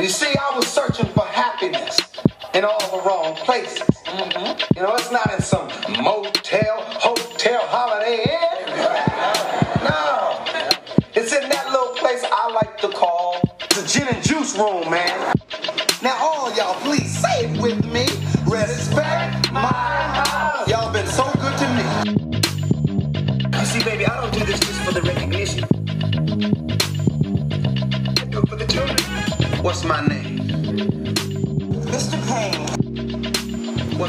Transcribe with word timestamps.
You 0.00 0.08
see, 0.08 0.34
I 0.34 0.56
was 0.56 0.66
searching 0.66 1.04
for 1.12 1.26
happiness 1.26 2.00
in 2.54 2.64
all 2.64 2.80
the 2.90 3.06
wrong 3.06 3.34
places. 3.36 3.80
Mm-hmm. 3.80 4.74
You 4.74 4.82
know, 4.82 4.94
it's 4.94 5.12
not 5.12 5.30
in 5.34 5.42
some 5.42 5.68
motel, 6.02 6.80
hotel, 6.96 7.60
holiday 7.66 8.24
inn. 8.24 8.66
No. 9.84 10.42
It's 11.14 11.34
in 11.34 11.46
that 11.50 11.66
little 11.70 11.94
place 11.96 12.24
I 12.24 12.50
like 12.50 12.78
to 12.78 12.88
call 12.88 13.42
the 13.58 13.86
gin 13.86 14.08
and 14.08 14.24
juice 14.24 14.56
room, 14.56 14.90
man. 14.90 15.34
Now, 16.02 16.16
all 16.18 16.50
y'all, 16.54 16.80
please 16.80 17.19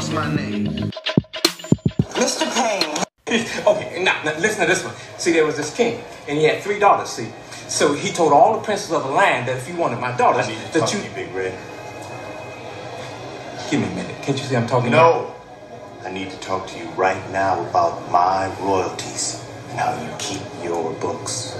What's 0.02 0.14
my 0.14 0.34
name? 0.34 0.66
Mr. 2.18 2.52
Payne. 2.56 3.04
okay, 3.68 4.02
now, 4.02 4.20
now 4.24 4.36
listen 4.40 4.62
to 4.62 4.66
this 4.66 4.82
one. 4.84 4.92
See, 5.16 5.30
there 5.30 5.46
was 5.46 5.56
this 5.56 5.72
king, 5.76 6.02
and 6.26 6.36
he 6.36 6.42
had 6.42 6.60
three 6.60 6.80
daughters. 6.80 7.08
See, 7.08 7.28
so 7.68 7.94
he 7.94 8.10
told 8.10 8.32
all 8.32 8.56
the 8.58 8.64
princes 8.64 8.90
of 8.90 9.04
the 9.04 9.10
land 9.12 9.46
that 9.46 9.58
if 9.58 9.68
you 9.68 9.76
wanted 9.76 10.00
my 10.00 10.10
daughters, 10.16 10.46
I 10.46 10.50
need 10.50 10.58
to 10.58 10.72
that 10.72 10.78
talk 10.80 10.92
you 10.92 10.98
to 11.02 11.08
you, 11.08 11.14
Big 11.14 11.32
Red. 11.32 11.56
give 13.70 13.80
me 13.80 13.86
a 13.86 13.94
minute. 13.94 14.20
Can't 14.22 14.36
you 14.36 14.42
see 14.44 14.56
I'm 14.56 14.66
talking? 14.66 14.90
No. 14.90 15.36
I 16.02 16.10
need 16.10 16.30
to 16.32 16.40
talk 16.40 16.66
to 16.66 16.78
you 16.80 16.86
right 16.96 17.30
now 17.30 17.64
about 17.70 18.10
my 18.10 18.52
royalties 18.58 19.48
and 19.70 19.78
how 19.78 19.94
you 20.02 20.12
keep 20.18 20.42
your 20.64 20.94
books. 20.94 21.56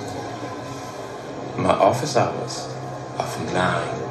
My 1.56 1.70
office 1.70 2.16
hours 2.16 2.74
are 3.20 3.26
from 3.28 3.46
nine 3.54 4.00
to 4.00 4.01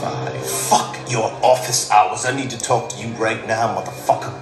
five. 0.00 0.46
Fuck 0.46 1.10
your 1.10 1.30
office 1.42 1.90
hours. 1.90 2.24
I 2.24 2.34
need 2.36 2.50
to 2.50 2.58
talk 2.58 2.90
to 2.90 2.96
you 3.00 3.08
right 3.14 3.46
now, 3.46 3.74
motherfucker. 3.80 4.32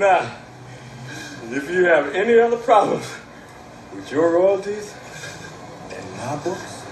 Now, 0.00 0.34
if 1.50 1.70
you 1.70 1.84
have 1.84 2.14
any 2.14 2.38
other 2.38 2.56
problems 2.56 3.06
with 3.94 4.10
your 4.10 4.32
royalties 4.32 4.94
and 5.90 6.16
my 6.16 6.36
books, 6.36 6.86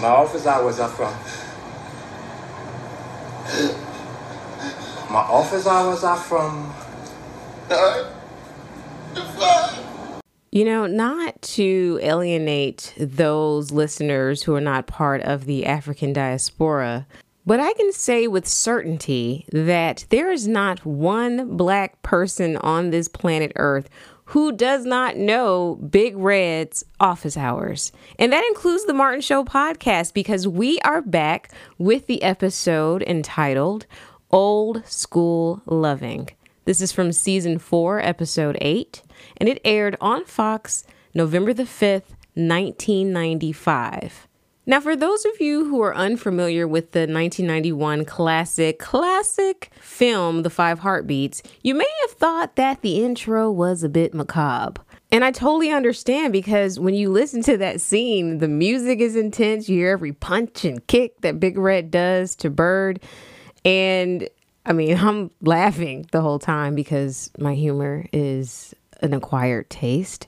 my 0.00 0.08
office 0.08 0.44
hours 0.44 0.80
are 0.80 0.88
from. 0.88 1.12
My 5.08 5.20
office 5.20 5.68
hours 5.68 6.02
are 6.02 6.16
from. 6.16 6.74
You 10.50 10.64
know, 10.64 10.88
not 10.88 11.40
to 11.42 12.00
alienate 12.02 12.92
those 12.98 13.70
listeners 13.70 14.42
who 14.42 14.56
are 14.56 14.60
not 14.60 14.88
part 14.88 15.22
of 15.22 15.44
the 15.44 15.64
African 15.64 16.12
diaspora, 16.12 17.06
but 17.46 17.60
I 17.60 17.72
can 17.74 17.92
say 17.92 18.26
with 18.26 18.46
certainty 18.46 19.46
that 19.52 20.04
there 20.10 20.32
is 20.32 20.48
not 20.48 20.84
one 20.84 21.56
black 21.56 22.02
person 22.02 22.56
on 22.56 22.90
this 22.90 23.06
planet 23.06 23.52
Earth 23.54 23.88
who 24.30 24.50
does 24.50 24.84
not 24.84 25.16
know 25.16 25.76
Big 25.76 26.16
Red's 26.16 26.84
office 26.98 27.36
hours. 27.36 27.92
And 28.18 28.32
that 28.32 28.44
includes 28.48 28.84
the 28.84 28.92
Martin 28.92 29.20
Show 29.20 29.44
podcast 29.44 30.12
because 30.14 30.48
we 30.48 30.80
are 30.80 31.00
back 31.00 31.52
with 31.78 32.08
the 32.08 32.24
episode 32.24 33.04
entitled 33.04 33.86
Old 34.32 34.84
School 34.84 35.62
Loving. 35.64 36.28
This 36.64 36.80
is 36.80 36.90
from 36.90 37.12
season 37.12 37.60
four, 37.60 38.00
episode 38.00 38.58
eight, 38.60 39.02
and 39.36 39.48
it 39.48 39.60
aired 39.64 39.96
on 40.00 40.24
Fox 40.24 40.82
November 41.14 41.54
the 41.54 41.62
5th, 41.62 42.16
1995. 42.34 44.25
Now, 44.68 44.80
for 44.80 44.96
those 44.96 45.24
of 45.24 45.40
you 45.40 45.66
who 45.66 45.80
are 45.82 45.94
unfamiliar 45.94 46.66
with 46.66 46.90
the 46.90 47.00
1991 47.00 48.04
classic, 48.04 48.80
classic 48.80 49.70
film, 49.80 50.42
The 50.42 50.50
Five 50.50 50.80
Heartbeats, 50.80 51.40
you 51.62 51.72
may 51.72 51.88
have 52.02 52.18
thought 52.18 52.56
that 52.56 52.82
the 52.82 53.04
intro 53.04 53.48
was 53.48 53.84
a 53.84 53.88
bit 53.88 54.12
macabre. 54.12 54.82
And 55.12 55.24
I 55.24 55.30
totally 55.30 55.70
understand 55.70 56.32
because 56.32 56.80
when 56.80 56.94
you 56.94 57.10
listen 57.10 57.42
to 57.44 57.56
that 57.58 57.80
scene, 57.80 58.38
the 58.38 58.48
music 58.48 58.98
is 58.98 59.14
intense. 59.14 59.68
You 59.68 59.76
hear 59.76 59.92
every 59.92 60.12
punch 60.12 60.64
and 60.64 60.84
kick 60.88 61.20
that 61.20 61.38
Big 61.38 61.56
Red 61.56 61.92
does 61.92 62.34
to 62.36 62.50
Bird. 62.50 63.00
And 63.64 64.28
I 64.64 64.72
mean, 64.72 64.98
I'm 65.00 65.30
laughing 65.42 66.08
the 66.10 66.22
whole 66.22 66.40
time 66.40 66.74
because 66.74 67.30
my 67.38 67.54
humor 67.54 68.06
is 68.12 68.74
an 69.00 69.14
acquired 69.14 69.70
taste. 69.70 70.26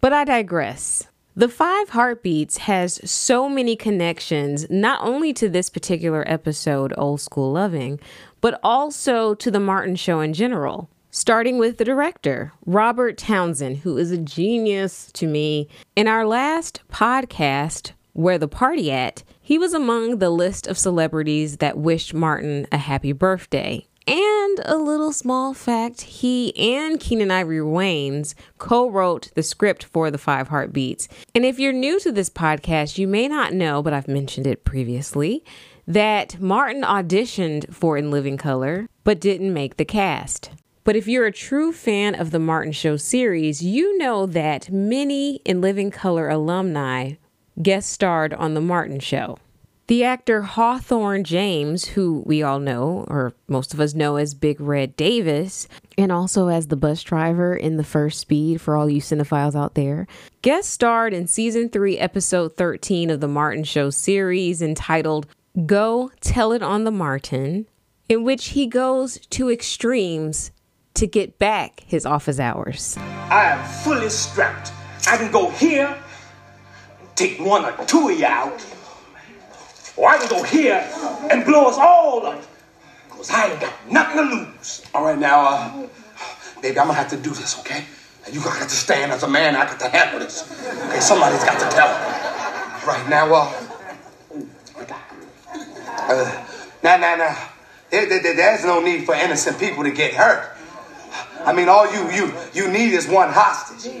But 0.00 0.12
I 0.12 0.24
digress. 0.24 1.06
The 1.38 1.50
Five 1.50 1.90
Heartbeats 1.90 2.56
has 2.56 2.98
so 3.04 3.46
many 3.46 3.76
connections, 3.76 4.64
not 4.70 5.06
only 5.06 5.34
to 5.34 5.50
this 5.50 5.68
particular 5.68 6.24
episode, 6.26 6.94
Old 6.96 7.20
School 7.20 7.52
Loving, 7.52 8.00
but 8.40 8.58
also 8.62 9.34
to 9.34 9.50
The 9.50 9.60
Martin 9.60 9.96
Show 9.96 10.20
in 10.20 10.32
general. 10.32 10.88
Starting 11.10 11.58
with 11.58 11.76
the 11.76 11.84
director, 11.84 12.54
Robert 12.64 13.18
Townsend, 13.18 13.78
who 13.78 13.98
is 13.98 14.10
a 14.10 14.16
genius 14.16 15.12
to 15.12 15.26
me. 15.26 15.68
In 15.94 16.08
our 16.08 16.26
last 16.26 16.80
podcast, 16.90 17.92
Where 18.14 18.38
the 18.38 18.48
Party 18.48 18.90
At, 18.90 19.22
he 19.38 19.58
was 19.58 19.74
among 19.74 20.20
the 20.20 20.30
list 20.30 20.66
of 20.66 20.78
celebrities 20.78 21.58
that 21.58 21.76
wished 21.76 22.14
Martin 22.14 22.66
a 22.72 22.78
happy 22.78 23.12
birthday. 23.12 23.86
And 24.08 24.60
a 24.64 24.76
little 24.76 25.12
small 25.12 25.52
fact 25.52 26.02
he 26.02 26.56
and 26.56 27.00
Keenen 27.00 27.32
Ivory 27.32 27.58
Wayans 27.58 28.34
co 28.56 28.88
wrote 28.88 29.30
the 29.34 29.42
script 29.42 29.82
for 29.82 30.12
The 30.12 30.18
Five 30.18 30.46
Heartbeats. 30.46 31.08
And 31.34 31.44
if 31.44 31.58
you're 31.58 31.72
new 31.72 31.98
to 32.00 32.12
this 32.12 32.30
podcast, 32.30 32.98
you 32.98 33.08
may 33.08 33.26
not 33.26 33.52
know, 33.52 33.82
but 33.82 33.92
I've 33.92 34.06
mentioned 34.06 34.46
it 34.46 34.64
previously, 34.64 35.44
that 35.88 36.40
Martin 36.40 36.82
auditioned 36.82 37.74
for 37.74 37.96
In 37.96 38.12
Living 38.12 38.36
Color, 38.36 38.88
but 39.02 39.20
didn't 39.20 39.52
make 39.52 39.76
the 39.76 39.84
cast. 39.84 40.50
But 40.84 40.94
if 40.94 41.08
you're 41.08 41.26
a 41.26 41.32
true 41.32 41.72
fan 41.72 42.14
of 42.14 42.30
the 42.30 42.38
Martin 42.38 42.70
Show 42.70 42.96
series, 42.96 43.60
you 43.60 43.98
know 43.98 44.24
that 44.26 44.70
many 44.70 45.36
In 45.44 45.60
Living 45.60 45.90
Color 45.90 46.28
alumni 46.28 47.14
guest 47.60 47.90
starred 47.90 48.32
on 48.34 48.54
The 48.54 48.60
Martin 48.60 49.00
Show. 49.00 49.38
The 49.88 50.02
actor 50.02 50.42
Hawthorne 50.42 51.22
James, 51.22 51.84
who 51.84 52.24
we 52.26 52.42
all 52.42 52.58
know, 52.58 53.04
or 53.06 53.34
most 53.46 53.72
of 53.72 53.78
us 53.78 53.94
know 53.94 54.16
as 54.16 54.34
Big 54.34 54.60
Red 54.60 54.96
Davis, 54.96 55.68
and 55.96 56.10
also 56.10 56.48
as 56.48 56.66
the 56.66 56.74
bus 56.76 57.04
driver 57.04 57.54
in 57.54 57.76
The 57.76 57.84
First 57.84 58.18
Speed 58.18 58.60
for 58.60 58.74
all 58.74 58.90
you 58.90 59.00
cinephiles 59.00 59.54
out 59.54 59.74
there, 59.74 60.08
guest 60.42 60.70
starred 60.70 61.14
in 61.14 61.28
season 61.28 61.68
3, 61.68 61.98
episode 61.98 62.56
13 62.56 63.10
of 63.10 63.20
The 63.20 63.28
Martin 63.28 63.62
Show 63.62 63.90
series 63.90 64.60
entitled 64.60 65.28
Go 65.66 66.10
Tell 66.20 66.50
It 66.50 66.64
on 66.64 66.82
the 66.82 66.90
Martin, 66.90 67.68
in 68.08 68.24
which 68.24 68.48
he 68.48 68.66
goes 68.66 69.18
to 69.30 69.52
extremes 69.52 70.50
to 70.94 71.06
get 71.06 71.38
back 71.38 71.84
his 71.86 72.04
office 72.04 72.40
hours. 72.40 72.96
I 72.98 73.44
am 73.44 73.64
fully 73.84 74.08
strapped. 74.08 74.72
I 75.06 75.16
can 75.16 75.30
go 75.30 75.50
here, 75.50 75.96
take 77.14 77.38
one 77.38 77.64
or 77.64 77.84
two 77.84 78.08
of 78.08 78.18
you 78.18 78.26
out, 78.26 78.66
or 79.96 80.08
I 80.08 80.18
can 80.18 80.28
go 80.28 80.42
here 80.42 80.86
and 81.30 81.44
blow 81.44 81.68
us 81.68 81.78
all 81.78 82.26
up. 82.26 82.42
Because 83.08 83.30
I 83.30 83.50
ain't 83.50 83.60
got 83.60 83.90
nothing 83.90 84.16
to 84.16 84.34
lose. 84.34 84.82
All 84.94 85.04
right, 85.04 85.18
now, 85.18 85.46
uh, 85.46 85.86
baby, 86.60 86.78
I'm 86.78 86.86
gonna 86.86 86.94
have 86.94 87.08
to 87.10 87.16
do 87.16 87.30
this, 87.30 87.58
okay? 87.60 87.84
And 88.26 88.34
you 88.34 88.42
got 88.42 88.60
to 88.60 88.74
stand 88.74 89.12
as 89.12 89.22
a 89.22 89.28
man. 89.28 89.56
I 89.56 89.64
got 89.64 89.80
to 89.80 89.88
handle 89.88 90.20
this. 90.20 90.42
Okay, 90.88 91.00
somebody's 91.00 91.44
got 91.44 91.58
to 91.60 91.76
tell. 91.76 91.88
Right 92.86 93.08
now, 93.08 93.34
uh, 93.34 93.52
uh 96.08 96.46
now, 96.82 96.96
now, 96.96 97.16
now, 97.16 97.48
there, 97.90 98.06
there, 98.08 98.36
there's 98.36 98.64
no 98.64 98.80
need 98.80 99.06
for 99.06 99.14
innocent 99.14 99.58
people 99.58 99.84
to 99.84 99.90
get 99.90 100.14
hurt. 100.14 100.55
I 101.46 101.52
mean, 101.52 101.68
all 101.68 101.86
you 101.94 102.10
you 102.10 102.34
you 102.52 102.68
need 102.68 102.92
is 102.92 103.06
one 103.06 103.28
hostage. 103.30 103.92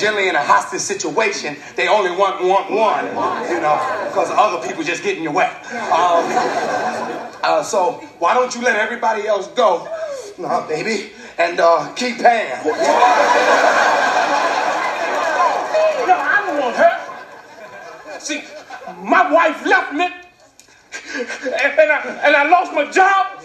Generally, 0.00 0.30
in 0.30 0.34
a 0.36 0.42
hostage 0.42 0.80
situation, 0.80 1.54
they 1.76 1.86
only 1.86 2.10
want 2.10 2.42
want 2.42 2.70
one, 2.70 3.04
you 3.50 3.60
know, 3.60 3.76
because 4.08 4.30
other 4.30 4.66
people 4.66 4.82
just 4.82 5.02
get 5.02 5.18
in 5.18 5.22
your 5.22 5.34
way. 5.34 5.52
Um, 5.92 6.24
uh, 7.44 7.62
so 7.62 8.00
why 8.18 8.32
don't 8.32 8.54
you 8.54 8.62
let 8.62 8.76
everybody 8.76 9.26
else 9.26 9.48
go, 9.48 9.86
uh, 10.42 10.66
baby, 10.66 11.12
and 11.36 11.60
uh, 11.60 11.92
keep 11.92 12.16
paying? 12.16 12.56
No, 12.64 12.72
I 16.16 16.42
don't 16.46 16.58
want 16.58 16.76
her. 16.76 18.18
See, 18.18 18.44
my 19.02 19.30
wife 19.30 19.62
left 19.66 19.92
me, 19.92 20.06
and, 20.06 21.90
I, 21.92 22.20
and 22.24 22.34
I 22.34 22.48
lost 22.48 22.72
my 22.72 22.90
job, 22.90 23.42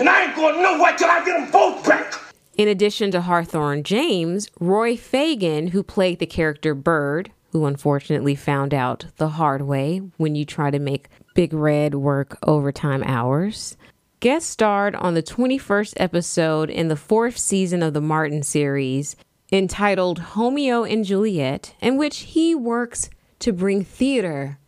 and 0.00 0.08
I 0.08 0.24
ain't 0.24 0.34
going 0.34 0.60
nowhere 0.60 0.96
till 0.96 1.08
I 1.08 1.24
get 1.24 1.38
them 1.38 1.50
both 1.52 1.86
back. 1.86 2.27
In 2.58 2.66
addition 2.66 3.12
to 3.12 3.20
Hawthorne 3.20 3.84
James, 3.84 4.48
Roy 4.58 4.96
Fegan, 4.96 5.68
who 5.68 5.84
played 5.84 6.18
the 6.18 6.26
character 6.26 6.74
Bird, 6.74 7.30
who 7.52 7.66
unfortunately 7.66 8.34
found 8.34 8.74
out 8.74 9.06
the 9.16 9.28
hard 9.28 9.62
way 9.62 9.98
when 10.16 10.34
you 10.34 10.44
try 10.44 10.72
to 10.72 10.80
make 10.80 11.08
Big 11.36 11.52
Red 11.52 11.94
work 11.94 12.36
overtime 12.42 13.04
hours, 13.04 13.76
guest 14.18 14.50
starred 14.50 14.96
on 14.96 15.14
the 15.14 15.22
21st 15.22 15.94
episode 15.98 16.68
in 16.68 16.88
the 16.88 16.96
fourth 16.96 17.38
season 17.38 17.80
of 17.80 17.94
the 17.94 18.00
Martin 18.00 18.42
series 18.42 19.14
entitled 19.52 20.18
Homeo 20.34 20.82
and 20.90 21.04
Juliet, 21.04 21.76
in 21.80 21.96
which 21.96 22.18
he 22.18 22.56
works 22.56 23.08
to 23.38 23.52
bring 23.52 23.84
theater 23.84 24.58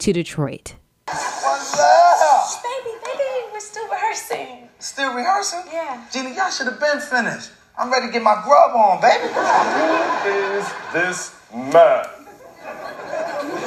to 0.00 0.12
Detroit. 0.12 0.74
What's 1.06 1.80
up? 1.80 2.62
Baby, 2.62 2.98
baby, 3.06 3.24
we're 3.50 3.60
still 3.60 3.88
rehearsing. 3.88 4.57
Still 4.80 5.12
rehearsing? 5.14 5.62
Yeah. 5.72 6.04
Gina, 6.12 6.30
y'all 6.34 6.50
should 6.50 6.66
have 6.66 6.78
been 6.80 7.00
finished. 7.00 7.50
I'm 7.76 7.90
ready 7.92 8.06
to 8.06 8.12
get 8.12 8.22
my 8.22 8.40
grub 8.44 8.74
on, 8.74 9.00
baby. 9.00 9.26
Who 9.32 10.30
is 10.58 10.66
this 10.92 11.34
man? 11.52 12.04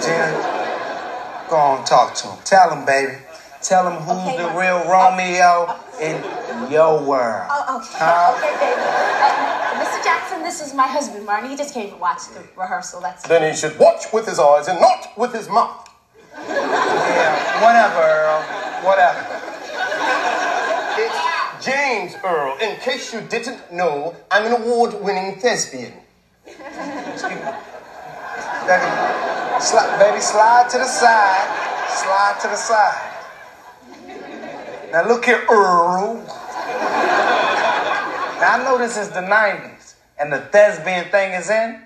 Gina, 0.01 1.47
go 1.49 1.55
on, 1.57 1.85
talk 1.85 2.15
to 2.15 2.27
him. 2.27 2.37
Tell 2.45 2.75
him, 2.75 2.85
baby. 2.85 3.17
Tell 3.61 3.87
him 3.89 4.01
who's 4.01 4.17
Okay, 4.27 4.37
the 4.37 4.43
ma- 4.43 4.57
real 4.59 4.79
Romeo 4.89 5.75
in 6.01 6.71
your 6.71 7.03
world. 7.03 7.47
Oh, 7.51 7.77
okay. 7.77 7.97
Huh? 7.99 8.33
Okay, 8.37 8.53
baby. 8.57 8.81
Uh, 8.81 9.83
Mr. 9.83 10.03
Jackson, 10.03 10.41
this 10.43 10.61
is 10.65 10.73
my 10.73 10.87
husband, 10.87 11.27
Marnie. 11.27 11.49
He 11.49 11.55
just 11.55 11.73
came 11.73 11.89
to 11.91 11.97
watch 11.97 12.27
the 12.33 12.43
rehearsal. 12.57 13.01
That's 13.01 13.27
Then 13.27 13.43
he 13.51 13.57
should 13.57 13.77
watch 13.77 14.11
with 14.11 14.25
his 14.27 14.39
eyes 14.39 14.67
and 14.67 14.79
not 14.81 15.07
with 15.17 15.33
his 15.33 15.47
mouth. 15.47 15.87
Yeah, 16.33 17.61
whatever, 17.61 18.01
Earl. 18.01 18.41
Whatever. 18.83 19.40
James 21.61 22.15
Earl. 22.23 22.57
In 22.57 22.77
case 22.77 23.13
you 23.13 23.21
didn't 23.21 23.71
know, 23.71 24.15
I'm 24.31 24.45
an 24.45 24.61
award-winning 24.61 25.39
thespian. 25.39 25.93
Baby, 26.45 26.57
sli- 29.59 29.99
baby, 29.99 30.21
slide 30.21 30.69
to 30.71 30.77
the 30.77 30.85
side. 30.85 31.47
Slide 31.89 32.37
to 32.41 32.47
the 32.47 32.55
side. 32.55 33.07
Now 34.91 35.07
look 35.07 35.25
here, 35.25 35.45
Earl. 35.49 36.23
Now 38.41 38.57
I 38.57 38.61
know 38.63 38.77
this 38.77 38.97
is 38.97 39.09
the 39.09 39.21
90s 39.21 39.93
and 40.19 40.33
the 40.33 40.39
thespian 40.39 41.05
thing 41.11 41.33
is 41.33 41.49
in, 41.49 41.79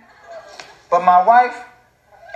but 0.89 1.03
my 1.03 1.23
wife 1.25 1.65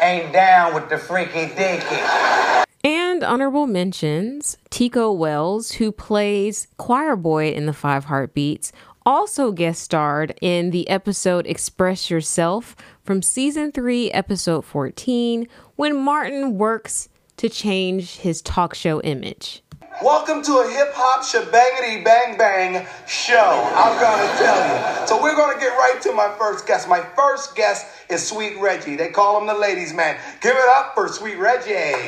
ain't 0.02 0.34
down 0.34 0.74
with 0.74 0.90
the 0.90 0.98
freaky 0.98 1.54
dicky. 1.56 2.69
And 2.84 3.24
honorable 3.26 3.68
mentions 3.68 4.58
Tico 4.70 5.12
Wells, 5.12 5.74
who 5.74 5.92
plays 5.92 6.70
Choir 6.78 7.18
Boy 7.18 7.50
in 7.50 7.66
the 7.66 7.74
Five 7.74 8.06
Heartbeats, 8.06 8.72
also 9.06 9.52
guest 9.52 9.82
starred 9.82 10.34
in 10.42 10.72
the 10.72 10.90
episode 10.90 11.46
Express 11.46 12.10
Yourself 12.10 12.78
from 13.04 13.22
season 13.22 13.74
3, 13.74 14.12
episode 14.12 14.64
14, 14.64 15.46
when 15.76 16.02
Martin 16.02 16.58
works 16.58 17.10
to 17.36 17.50
change 17.50 18.16
his 18.16 18.42
talk 18.42 18.74
show 18.74 19.02
image. 19.02 19.62
Welcome 20.02 20.42
to 20.44 20.60
a 20.60 20.70
hip 20.70 20.94
hop 20.94 21.26
shebangity 21.26 22.06
bang 22.06 22.38
bang 22.38 22.88
show. 23.06 23.70
I'm 23.76 24.00
gonna 24.00 24.32
tell 24.38 25.02
you. 25.02 25.08
So 25.08 25.22
we're 25.22 25.36
gonna 25.36 25.60
get 25.60 25.72
right 25.72 26.00
to 26.04 26.14
my 26.14 26.34
first 26.40 26.66
guest. 26.66 26.88
My 26.88 27.02
first 27.18 27.58
guest 27.58 27.88
is 28.10 28.26
Sweet 28.26 28.58
Reggie. 28.62 28.96
They 28.96 29.10
call 29.10 29.42
him 29.42 29.48
the 29.48 29.54
ladies' 29.54 29.94
man. 29.94 30.18
Give 30.40 30.56
it 30.56 30.70
up 30.70 30.94
for 30.94 31.10
Sweet 31.10 31.36
Reggie. 31.36 32.08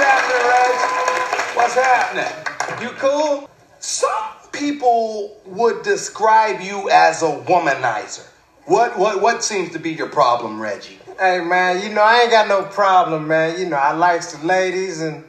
What's 0.00 0.12
happening, 0.12 0.46
Reg? 0.48 1.56
What's 1.56 1.74
happening? 1.74 2.82
You 2.82 2.88
cool? 2.96 3.50
Some 3.80 4.10
people 4.50 5.36
would 5.44 5.82
describe 5.82 6.62
you 6.62 6.88
as 6.88 7.22
a 7.22 7.26
womanizer. 7.26 8.26
What 8.64 8.98
what 8.98 9.20
what 9.20 9.44
seems 9.44 9.72
to 9.72 9.78
be 9.78 9.90
your 9.90 10.08
problem, 10.08 10.58
Reggie? 10.58 10.98
Hey 11.18 11.44
man, 11.44 11.82
you 11.82 11.94
know 11.94 12.00
I 12.00 12.22
ain't 12.22 12.30
got 12.30 12.48
no 12.48 12.62
problem, 12.62 13.28
man. 13.28 13.60
You 13.60 13.66
know 13.66 13.76
I 13.76 13.92
likes 13.92 14.32
the 14.32 14.46
ladies 14.46 15.02
and 15.02 15.22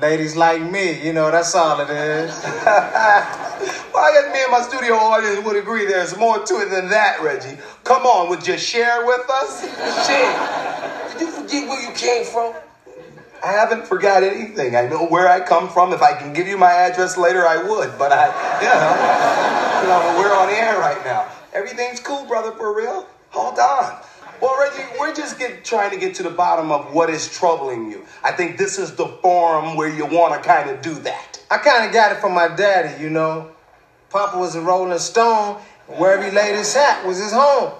ladies 0.00 0.36
like 0.36 0.62
me. 0.62 1.04
You 1.04 1.12
know 1.12 1.30
that's 1.30 1.54
all 1.54 1.78
it 1.80 1.90
is. 1.90 2.30
Well, 3.92 4.04
I 4.04 4.12
guess 4.12 4.32
me 4.32 4.42
and 4.44 4.52
my 4.52 4.60
studio 4.60 4.94
audience 4.94 5.44
would 5.44 5.56
agree 5.56 5.84
there's 5.84 6.16
more 6.16 6.38
to 6.38 6.54
it 6.60 6.70
than 6.70 6.88
that, 6.90 7.20
Reggie. 7.20 7.58
Come 7.82 8.06
on, 8.06 8.28
would 8.30 8.46
you 8.46 8.56
share 8.56 9.04
with 9.04 9.28
us? 9.28 9.62
Shit, 10.06 11.18
did 11.18 11.26
you 11.26 11.32
forget 11.32 11.68
where 11.68 11.82
you 11.82 11.92
came 11.96 12.24
from? 12.24 12.54
I 13.42 13.52
haven't 13.52 13.86
forgot 13.86 14.22
anything. 14.22 14.74
I 14.74 14.88
know 14.88 15.06
where 15.06 15.28
I 15.28 15.40
come 15.40 15.68
from. 15.68 15.92
If 15.92 16.02
I 16.02 16.14
can 16.14 16.32
give 16.32 16.46
you 16.46 16.58
my 16.58 16.72
address 16.72 17.16
later, 17.16 17.46
I 17.46 17.56
would. 17.62 17.96
But 17.98 18.12
I, 18.12 18.26
you 18.60 18.68
know, 18.68 19.82
you 19.82 19.88
know, 19.88 20.18
we're 20.18 20.34
on 20.34 20.50
air 20.50 20.78
right 20.78 21.02
now. 21.04 21.30
Everything's 21.52 22.00
cool, 22.00 22.24
brother, 22.26 22.52
for 22.52 22.76
real. 22.76 23.06
Hold 23.30 23.58
on. 23.58 24.00
Well, 24.40 24.58
Reggie, 24.60 24.84
we're 24.98 25.14
just 25.14 25.38
get, 25.38 25.64
trying 25.64 25.90
to 25.90 25.98
get 25.98 26.14
to 26.16 26.22
the 26.22 26.30
bottom 26.30 26.70
of 26.70 26.92
what 26.92 27.10
is 27.10 27.28
troubling 27.28 27.90
you. 27.90 28.04
I 28.22 28.32
think 28.32 28.56
this 28.56 28.78
is 28.78 28.94
the 28.94 29.06
forum 29.06 29.76
where 29.76 29.88
you 29.88 30.06
want 30.06 30.40
to 30.40 30.48
kind 30.48 30.70
of 30.70 30.80
do 30.80 30.94
that. 30.94 31.40
I 31.50 31.58
kind 31.58 31.86
of 31.86 31.92
got 31.92 32.12
it 32.12 32.20
from 32.20 32.34
my 32.34 32.48
daddy. 32.48 33.02
You 33.02 33.10
know, 33.10 33.50
Papa 34.10 34.38
was 34.38 34.54
a 34.54 34.60
Rolling 34.60 34.98
Stone. 34.98 35.60
Wherever 35.86 36.24
he 36.24 36.30
laid 36.30 36.54
his 36.54 36.74
hat 36.74 37.04
was 37.06 37.18
his 37.18 37.32
home. 37.32 37.72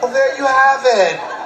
Well, 0.00 0.12
there 0.12 0.36
you 0.36 0.46
have 0.46 0.82
it. 0.84 1.37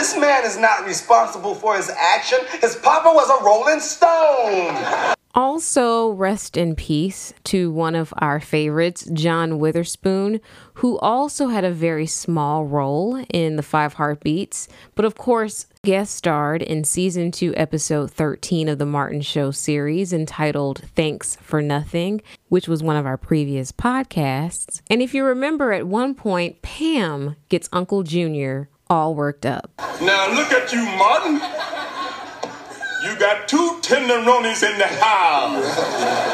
This 0.00 0.16
man 0.16 0.46
is 0.46 0.56
not 0.56 0.86
responsible 0.86 1.54
for 1.54 1.76
his 1.76 1.90
action. 1.90 2.38
His 2.62 2.74
papa 2.74 3.10
was 3.12 3.28
a 3.28 3.44
Rolling 3.44 3.80
Stone. 3.80 5.14
Also, 5.34 6.08
rest 6.12 6.56
in 6.56 6.74
peace 6.74 7.34
to 7.44 7.70
one 7.70 7.94
of 7.94 8.14
our 8.16 8.40
favorites, 8.40 9.06
John 9.12 9.58
Witherspoon, 9.58 10.40
who 10.76 10.98
also 11.00 11.48
had 11.48 11.64
a 11.64 11.70
very 11.70 12.06
small 12.06 12.64
role 12.64 13.22
in 13.28 13.56
The 13.56 13.62
Five 13.62 13.92
Heartbeats, 13.92 14.68
but 14.94 15.04
of 15.04 15.16
course, 15.16 15.66
guest 15.84 16.14
starred 16.14 16.62
in 16.62 16.82
season 16.84 17.30
2, 17.30 17.52
episode 17.54 18.10
13 18.10 18.70
of 18.70 18.78
The 18.78 18.86
Martin 18.86 19.20
Show 19.20 19.50
series 19.50 20.14
entitled 20.14 20.78
Thanks 20.96 21.36
for 21.42 21.60
Nothing, 21.60 22.22
which 22.48 22.68
was 22.68 22.82
one 22.82 22.96
of 22.96 23.04
our 23.04 23.18
previous 23.18 23.70
podcasts. 23.70 24.80
And 24.88 25.02
if 25.02 25.12
you 25.12 25.24
remember, 25.24 25.74
at 25.74 25.86
one 25.86 26.14
point, 26.14 26.62
Pam 26.62 27.36
gets 27.50 27.68
Uncle 27.70 28.02
Junior 28.02 28.70
all 28.90 29.14
worked 29.14 29.46
up. 29.46 29.70
Now 30.02 30.34
look 30.34 30.52
at 30.52 30.72
you, 30.72 30.84
Martin. 30.98 31.34
You 33.02 33.18
got 33.18 33.48
two 33.48 33.78
tenderonis 33.80 34.68
in 34.68 34.76
the 34.78 34.86
house. 34.86 35.64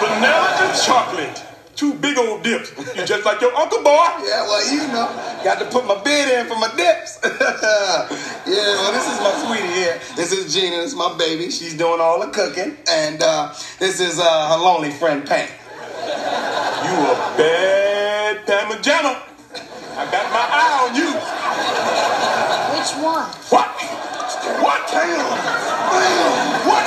Vanilla 0.01 0.57
and 0.61 0.83
chocolate. 0.83 1.43
Two 1.77 1.93
big 1.93 2.17
old 2.17 2.43
dips. 2.43 2.73
You 2.97 3.05
just 3.05 3.27
like 3.27 3.43
your 3.43 3.55
uncle 3.55 3.83
boy. 3.83 4.07
Yeah, 4.25 4.43
well, 4.49 4.73
you 4.73 4.89
know, 4.89 5.07
got 5.45 5.59
to 5.59 5.67
put 5.67 5.87
my 5.87 6.03
bid 6.03 6.27
in 6.33 6.47
for 6.47 6.59
my 6.59 6.75
dips. 6.75 7.21
yeah, 7.25 8.09
well, 8.47 8.93
this 8.93 9.07
is 9.07 9.21
my 9.21 9.45
sweetie 9.47 9.75
here. 9.75 10.01
This 10.17 10.33
is 10.33 10.55
Gina. 10.55 10.77
This 10.77 10.93
is 10.93 10.97
my 10.97 11.15
baby. 11.19 11.51
She's 11.51 11.77
doing 11.77 12.01
all 12.01 12.19
the 12.19 12.33
cooking. 12.33 12.79
And 12.89 13.23
uh, 13.23 13.53
this 13.79 14.01
is 14.01 14.19
uh, 14.19 14.49
her 14.49 14.57
lonely 14.57 14.91
friend, 14.91 15.27
Pam. 15.27 15.49
You 16.87 16.95
a 17.13 17.35
bad 17.37 18.47
Pamela 18.47 18.81
Jenna. 18.81 19.23
I 19.99 20.11
got 20.11 20.33
my 20.33 20.47
eye 20.51 20.89
on 20.89 20.97
you. 20.97 22.16
There's 22.87 23.03
one. 23.03 23.27
What? 23.51 23.67
What? 24.63 24.87
Damn. 24.87 25.19
Damn. 25.19 26.07
What? 26.71 26.87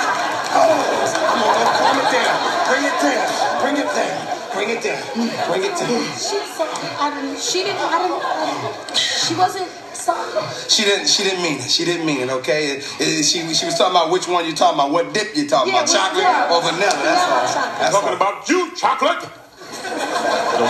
Oh. 0.55 0.79
Come 1.27 1.43
on, 1.43 1.59
calm 1.75 1.99
it 1.99 2.07
down. 2.15 2.39
Bring 2.71 2.83
it 2.87 2.95
down. 3.03 3.27
Bring 3.59 3.75
it 3.75 3.89
down. 3.91 4.15
Bring 4.55 4.69
it 4.69 4.79
down. 4.79 5.03
Bring 5.51 5.63
it 5.67 5.75
down. 5.75 6.03
She 6.15 6.39
said, 6.55 6.71
I 6.95 7.11
didn't, 7.13 7.37
she 7.37 7.63
didn't, 7.63 7.81
I 7.83 7.99
didn't, 7.99 8.23
I 8.23 8.95
she 8.95 9.35
wasn't 9.35 9.67
sorry. 9.93 10.41
She 10.69 10.83
didn't. 10.85 11.09
She 11.09 11.23
didn't 11.23 11.43
mean 11.43 11.59
it. 11.59 11.69
She 11.69 11.83
didn't 11.83 12.05
mean 12.05 12.21
it. 12.21 12.29
Okay. 12.29 12.77
It, 12.77 12.95
it, 13.01 13.25
she 13.25 13.53
she 13.53 13.65
was 13.65 13.77
talking 13.77 13.91
about 13.91 14.09
which 14.09 14.25
one 14.25 14.45
you're 14.45 14.55
talking 14.55 14.79
about. 14.79 14.91
What 14.91 15.13
dip 15.13 15.35
you're 15.35 15.47
talking 15.47 15.73
yeah, 15.73 15.83
about? 15.83 15.91
Chocolate 15.91 16.23
yeah. 16.23 16.55
or 16.55 16.61
vanilla? 16.63 16.95
That's 17.03 17.27
all. 17.27 17.75
That's 17.75 17.91
talking 17.91 18.07
all. 18.07 18.15
about 18.15 18.47
you, 18.47 18.71
chocolate. 18.73 19.19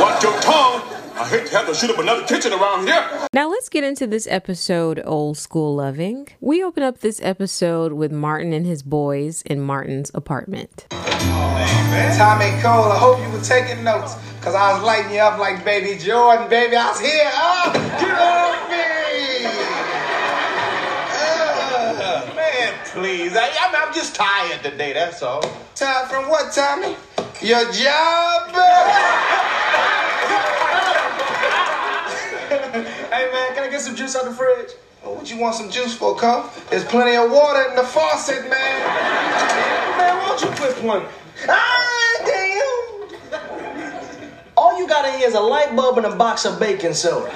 Watch 0.01 0.23
your 0.23 0.41
tongue. 0.41 0.88
I 1.19 1.27
hate 1.27 1.47
to 1.47 1.57
have 1.57 1.67
to 1.67 1.73
shoot 1.73 1.89
up 1.89 1.97
another 1.99 2.23
kitchen 2.25 2.53
around 2.53 2.87
here. 2.87 3.27
Now 3.33 3.49
let's 3.49 3.67
get 3.67 3.83
into 3.83 4.07
this 4.07 4.25
episode, 4.27 5.01
Old 5.05 5.37
School 5.37 5.75
Loving. 5.75 6.29
We 6.39 6.63
open 6.63 6.81
up 6.81 6.99
this 6.99 7.19
episode 7.21 7.91
with 7.91 8.09
Martin 8.11 8.53
and 8.53 8.65
his 8.65 8.83
boys 8.83 9.41
in 9.41 9.59
Martin's 9.59 10.09
apartment. 10.13 10.85
Tommy 10.89 12.51
Cole, 12.61 12.89
I 12.91 12.97
hope 12.97 13.19
you 13.19 13.29
were 13.31 13.41
taking 13.43 13.83
notes. 13.83 14.15
Cause 14.39 14.55
I 14.55 14.71
was 14.73 14.81
lighting 14.83 15.11
you 15.13 15.19
up 15.19 15.37
like 15.39 15.65
baby 15.65 15.97
Jordan, 16.01 16.47
baby. 16.49 16.77
I 16.77 16.87
was 16.89 16.99
here. 17.01 17.29
Oh, 17.33 17.73
get 17.99 18.15
off 18.15 18.69
me. 18.69 18.79
Uh, 21.99 22.23
Man, 22.35 22.73
please. 22.85 23.35
I, 23.35 23.49
I'm, 23.59 23.75
I'm 23.87 23.93
just 23.93 24.15
tired 24.15 24.63
today, 24.63 24.93
that's 24.93 25.21
all. 25.21 25.41
time 25.75 26.07
from 26.07 26.29
what, 26.29 26.53
Tommy? 26.53 26.95
Your 27.41 27.69
job? 27.73 28.55
get 33.79 33.85
some 33.85 33.95
juice 33.95 34.15
out 34.15 34.25
the 34.25 34.31
fridge? 34.31 34.71
Oh, 35.05 35.13
what 35.13 35.31
you 35.31 35.37
want 35.37 35.55
some 35.55 35.69
juice 35.69 35.93
for, 35.95 36.13
Cole? 36.17 36.49
There's 36.69 36.83
plenty 36.83 37.15
of 37.15 37.31
water 37.31 37.69
in 37.69 37.77
the 37.77 37.83
faucet, 37.83 38.41
man. 38.49 38.51
Man, 38.51 40.17
why 40.17 40.27
don't 40.27 40.41
you 40.41 40.49
quit 40.57 40.75
playing? 40.75 41.05
Ah, 41.47 42.21
damn. 42.25 43.39
All 44.57 44.77
you 44.77 44.85
got 44.85 45.05
in 45.07 45.17
here 45.17 45.29
is 45.29 45.35
a 45.35 45.39
light 45.39 45.73
bulb 45.77 45.97
and 45.97 46.05
a 46.07 46.13
box 46.13 46.43
of 46.43 46.59
baking 46.59 46.93
soda. 46.93 47.31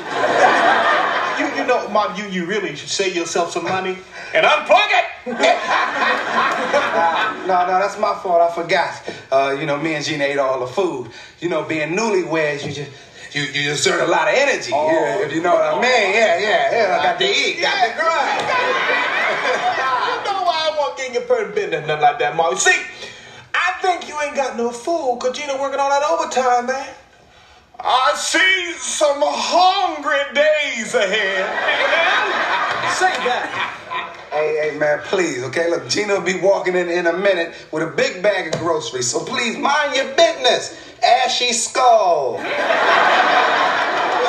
You, 1.40 1.46
you 1.56 1.66
know, 1.66 1.88
Mom, 1.88 2.18
you, 2.18 2.26
you 2.26 2.46
really 2.46 2.76
should 2.76 2.90
save 2.90 3.16
yourself 3.16 3.52
some 3.52 3.64
money 3.64 3.98
and 4.34 4.46
unplug 4.46 4.90
it. 4.92 5.06
No, 7.44 7.68
no, 7.68 7.78
that's 7.78 8.00
my 8.00 8.18
fault. 8.24 8.40
I 8.42 8.56
forgot. 8.56 9.04
Uh, 9.30 9.56
you 9.60 9.66
know, 9.66 9.78
me 9.78 9.96
and 9.96 10.06
Gina 10.06 10.24
ate 10.24 10.38
all 10.38 10.62
the 10.62 10.68
food. 10.68 11.12
You 11.42 11.50
know, 11.50 11.64
being 11.64 11.90
newlyweds, 11.90 12.66
you 12.66 12.72
just 12.72 12.90
you 13.34 13.44
you 13.44 13.72
exert 13.72 14.02
a 14.02 14.06
lot 14.06 14.28
of 14.28 14.36
energy. 14.36 14.72
Yeah, 14.72 15.26
if 15.26 15.34
you 15.34 15.42
know 15.42 15.54
what 15.56 15.64
I 15.64 15.74
mean. 15.82 16.14
Yeah, 16.14 16.40
yeah, 16.40 16.72
yeah. 16.72 17.00
I 17.00 17.04
got 17.04 17.20
to 17.20 17.26
eat, 17.26 17.62
got 17.62 17.88
to 17.88 17.94
grind. 17.98 18.42
you 20.10 20.18
know 20.26 20.44
why 20.46 20.70
I 20.70 20.76
won't 20.78 20.98
get 20.98 21.14
your 21.14 21.24
perfect 21.24 21.56
business, 21.56 21.88
nothing 21.88 22.02
like 22.02 22.20
that, 22.20 22.36
Mom. 22.36 22.56
See, 22.58 22.80
I 23.54 23.74
think 23.82 24.08
you 24.08 24.20
ain't 24.22 24.36
got 24.36 24.56
no 24.58 24.72
food 24.72 25.20
because 25.20 25.38
Gina 25.38 25.58
working 25.60 25.80
all 25.80 25.90
that 25.90 26.04
overtime, 26.04 26.68
man. 26.68 26.94
I 27.80 28.14
see 28.16 28.74
some 28.78 29.20
hungry 29.22 30.24
days 30.34 30.94
ahead. 30.94 31.44
Say 32.98 33.12
that. 33.26 33.80
Hey, 34.32 34.72
hey, 34.72 34.78
man, 34.78 35.00
please, 35.04 35.44
okay? 35.44 35.70
Look, 35.70 35.90
Gina 35.90 36.16
will 36.16 36.22
be 36.22 36.40
walking 36.40 36.76
in 36.76 36.90
in 36.90 37.08
a 37.08 37.14
minute 37.14 37.54
with 37.72 37.84
a 37.84 37.88
big 37.88 38.24
bag 38.24 38.54
of 38.54 38.60
groceries. 38.60 39.08
So 39.10 39.24
please 39.24 39.58
mind 39.58 39.96
your 39.96 40.08
business. 40.16 40.76
Ashy 41.04 41.52
skull. 41.54 42.38
But 42.38 42.46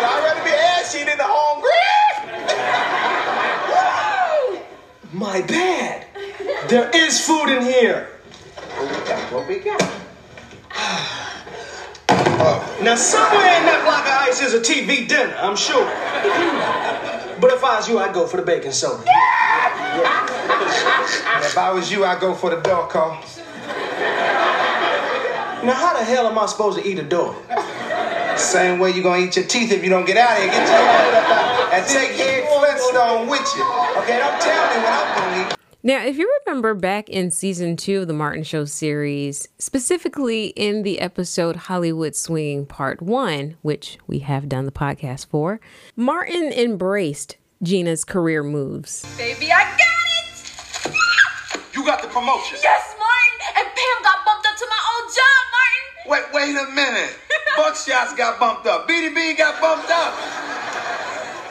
I'd 0.04 0.22
rather 0.24 0.44
be 0.44 0.50
ashy 0.50 1.04
than 1.04 1.18
hungry. 1.20 1.70
My 5.12 5.40
bad. 5.42 6.06
There 6.68 6.90
is 6.94 7.24
food 7.24 7.50
in 7.50 7.62
here. 7.62 8.08
What 9.30 9.48
we 9.48 9.60
got? 9.60 9.80
Oh, 12.46 12.60
now, 12.82 12.94
somewhere 12.94 13.56
in 13.56 13.64
that 13.64 13.82
block 13.84 14.04
of 14.04 14.28
ice 14.28 14.42
is 14.42 14.52
a 14.52 14.60
TV 14.60 15.08
dinner, 15.08 15.34
I'm 15.38 15.56
sure. 15.56 15.86
But 17.40 17.52
if 17.52 17.64
I 17.64 17.76
was 17.76 17.88
you, 17.88 17.98
I'd 17.98 18.12
go 18.12 18.26
for 18.26 18.36
the 18.36 18.42
baking 18.42 18.72
soda. 18.72 19.02
If 21.44 21.56
I 21.56 21.70
was 21.72 21.90
you, 21.90 22.04
I'd 22.04 22.20
go 22.20 22.34
for 22.34 22.50
the 22.50 22.60
dog 22.60 22.90
call. 22.90 23.22
Now, 25.64 25.72
how 25.72 25.98
the 25.98 26.04
hell 26.04 26.26
am 26.26 26.38
I 26.38 26.44
supposed 26.44 26.78
to 26.78 26.86
eat 26.86 26.98
a 26.98 27.02
dog? 27.02 27.36
Same 28.38 28.78
way 28.78 28.90
you're 28.90 29.02
gonna 29.02 29.22
eat 29.24 29.36
your 29.36 29.46
teeth 29.46 29.72
if 29.72 29.82
you 29.82 29.88
don't 29.88 30.06
get 30.06 30.18
out 30.18 30.36
of 30.36 30.42
here. 30.42 30.52
Get 30.52 30.68
your 30.68 30.76
head 30.76 31.14
up 31.14 31.30
out 31.30 31.72
and 31.72 31.86
take 31.86 32.10
Head 32.10 32.44
Flintstone 32.48 33.28
with 33.28 33.54
you. 33.56 33.64
Okay, 33.98 34.18
don't 34.18 34.40
tell 34.42 34.76
me 34.76 34.82
what 34.84 34.92
I'm 34.92 35.14
gonna 35.16 35.50
eat. 35.50 35.56
Now, 35.82 36.04
if 36.04 36.18
you 36.18 36.30
remember 36.46 36.74
back 36.74 37.08
in 37.08 37.30
season 37.30 37.76
two 37.76 38.00
of 38.02 38.08
the 38.08 38.14
Martin 38.14 38.42
Show 38.42 38.64
series, 38.64 39.48
specifically 39.58 40.46
in 40.48 40.82
the 40.82 41.00
episode 41.00 41.56
Hollywood 41.56 42.14
Swinging 42.14 42.66
Part 42.66 43.00
One, 43.00 43.56
which 43.62 43.98
we 44.06 44.18
have 44.20 44.48
done 44.48 44.66
the 44.66 44.72
podcast 44.72 45.28
for, 45.28 45.60
Martin 45.96 46.52
embraced 46.52 47.36
Gina's 47.62 48.04
career 48.04 48.42
moves. 48.42 49.04
Baby, 49.16 49.52
I 49.52 49.62
got 49.62 49.80
it! 49.80 51.60
You 51.74 51.84
got 51.84 52.02
the 52.02 52.08
promotion. 52.08 52.58
Yes, 52.62 52.94
Martin! 52.98 53.40
And 53.56 53.66
Pam 53.66 54.02
got 54.02 54.24
bumped 54.24 54.46
up 54.46 54.56
to 54.56 54.66
my 54.68 54.80
old 54.96 55.12
job, 55.12 55.14
Martin! 55.14 55.33
Wait, 56.06 56.22
wait 56.34 56.54
a 56.56 56.66
minute. 56.70 57.16
Buckshots 57.56 58.16
got 58.16 58.38
bumped 58.38 58.66
up. 58.66 58.86
BDB 58.88 59.36
got 59.38 59.60
bumped 59.60 59.90
up. 59.90 60.53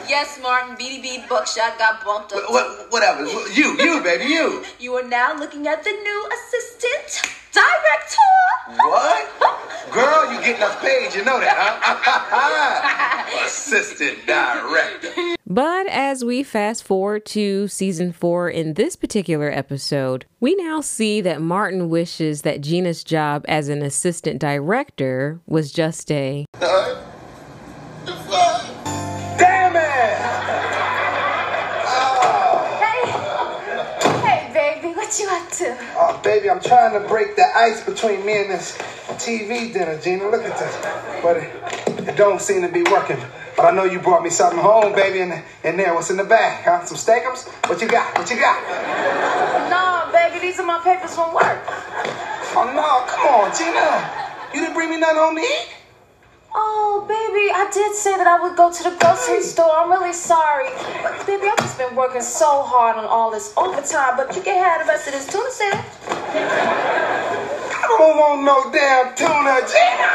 Yes, 0.08 0.38
Martin, 0.42 0.76
BDB 0.76 1.26
Buckshot 1.28 1.78
got 1.78 2.04
bumped 2.04 2.32
up. 2.32 2.42
Wh- 2.48 2.86
wh- 2.88 2.92
whatever. 2.92 3.24
You, 3.24 3.76
you, 3.78 4.00
baby, 4.02 4.24
you. 4.24 4.64
You 4.78 4.94
are 4.96 5.02
now 5.08 5.34
looking 5.38 5.66
at 5.66 5.82
the 5.82 5.90
new 5.90 6.28
assistant 6.34 7.32
director. 7.52 8.76
What? 8.76 9.30
Girl, 9.92 10.32
you 10.32 10.40
getting 10.40 10.62
us 10.62 10.76
paid. 10.80 11.14
You 11.14 11.24
know 11.24 11.40
that, 11.40 11.54
huh? 11.56 13.44
Assistant 13.46 14.18
director. 14.26 15.36
But 15.46 15.86
as 15.86 16.24
we 16.24 16.42
fast 16.42 16.84
forward 16.84 17.24
to 17.26 17.68
season 17.68 18.12
four 18.12 18.50
in 18.50 18.74
this 18.74 18.96
particular 18.96 19.50
episode, 19.50 20.26
we 20.40 20.54
now 20.54 20.80
see 20.80 21.20
that 21.22 21.40
Martin 21.40 21.88
wishes 21.88 22.42
that 22.42 22.60
Gina's 22.60 23.04
job 23.04 23.44
as 23.48 23.68
an 23.68 23.82
assistant 23.82 24.38
director 24.40 25.40
was 25.46 25.72
just 25.72 26.10
a 26.10 26.44
Damn 26.60 27.04
what 35.14 35.20
you 35.20 35.36
up 35.36 35.50
to? 35.52 35.76
Oh, 35.96 36.20
baby, 36.24 36.50
I'm 36.50 36.60
trying 36.60 37.00
to 37.00 37.06
break 37.08 37.36
the 37.36 37.44
ice 37.56 37.84
between 37.84 38.24
me 38.26 38.42
and 38.42 38.50
this 38.50 38.76
TV 39.22 39.72
dinner, 39.72 40.00
Gina. 40.00 40.28
Look 40.28 40.42
at 40.42 40.58
this. 40.58 41.22
But 41.22 41.36
it, 41.36 42.08
it 42.08 42.16
don't 42.16 42.40
seem 42.40 42.62
to 42.62 42.68
be 42.68 42.82
working. 42.90 43.18
But 43.56 43.66
I 43.66 43.70
know 43.70 43.84
you 43.84 44.00
brought 44.00 44.22
me 44.22 44.30
something 44.30 44.58
home, 44.58 44.92
baby, 44.92 45.20
and, 45.20 45.44
in 45.62 45.76
there. 45.76 45.94
What's 45.94 46.10
in 46.10 46.16
the 46.16 46.24
bag, 46.24 46.64
huh? 46.64 46.84
Some 46.84 46.96
steakums? 46.96 47.46
What 47.68 47.80
you 47.80 47.88
got? 47.88 48.18
What 48.18 48.28
you 48.28 48.36
got? 48.36 48.58
No, 49.70 50.10
baby, 50.12 50.40
these 50.40 50.58
are 50.58 50.66
my 50.66 50.80
papers 50.80 51.14
from 51.14 51.32
work. 51.32 51.62
Oh, 52.56 52.72
no, 52.74 53.06
come 53.06 53.26
on, 53.28 53.56
Gina. 53.56 54.50
You 54.52 54.60
didn't 54.60 54.74
bring 54.74 54.90
me 54.90 54.98
nothing 54.98 55.18
home 55.18 55.36
to 55.36 55.42
eat? 55.42 55.83
Oh, 56.56 57.04
baby, 57.08 57.50
I 57.52 57.68
did 57.72 57.96
say 57.96 58.16
that 58.16 58.26
I 58.28 58.40
would 58.40 58.56
go 58.56 58.70
to 58.72 58.82
the 58.84 58.96
grocery 59.00 59.42
store. 59.42 59.70
I'm 59.70 59.90
really 59.90 60.12
sorry. 60.12 60.68
But, 61.02 61.26
baby, 61.26 61.48
I've 61.48 61.58
just 61.58 61.76
been 61.76 61.96
working 61.96 62.22
so 62.22 62.62
hard 62.62 62.96
on 62.96 63.04
all 63.04 63.30
this 63.32 63.52
overtime, 63.56 64.16
but 64.16 64.36
you 64.36 64.42
can 64.42 64.62
have 64.62 64.86
the 64.86 64.92
rest 64.92 65.08
of 65.08 65.14
this 65.14 65.26
tuna 65.26 65.50
sandwich. 65.50 65.84
I 67.74 67.86
don't 67.98 68.16
want 68.16 68.44
no 68.44 68.70
damn 68.70 69.14
tuna, 69.16 69.66
Gina. 69.66 70.10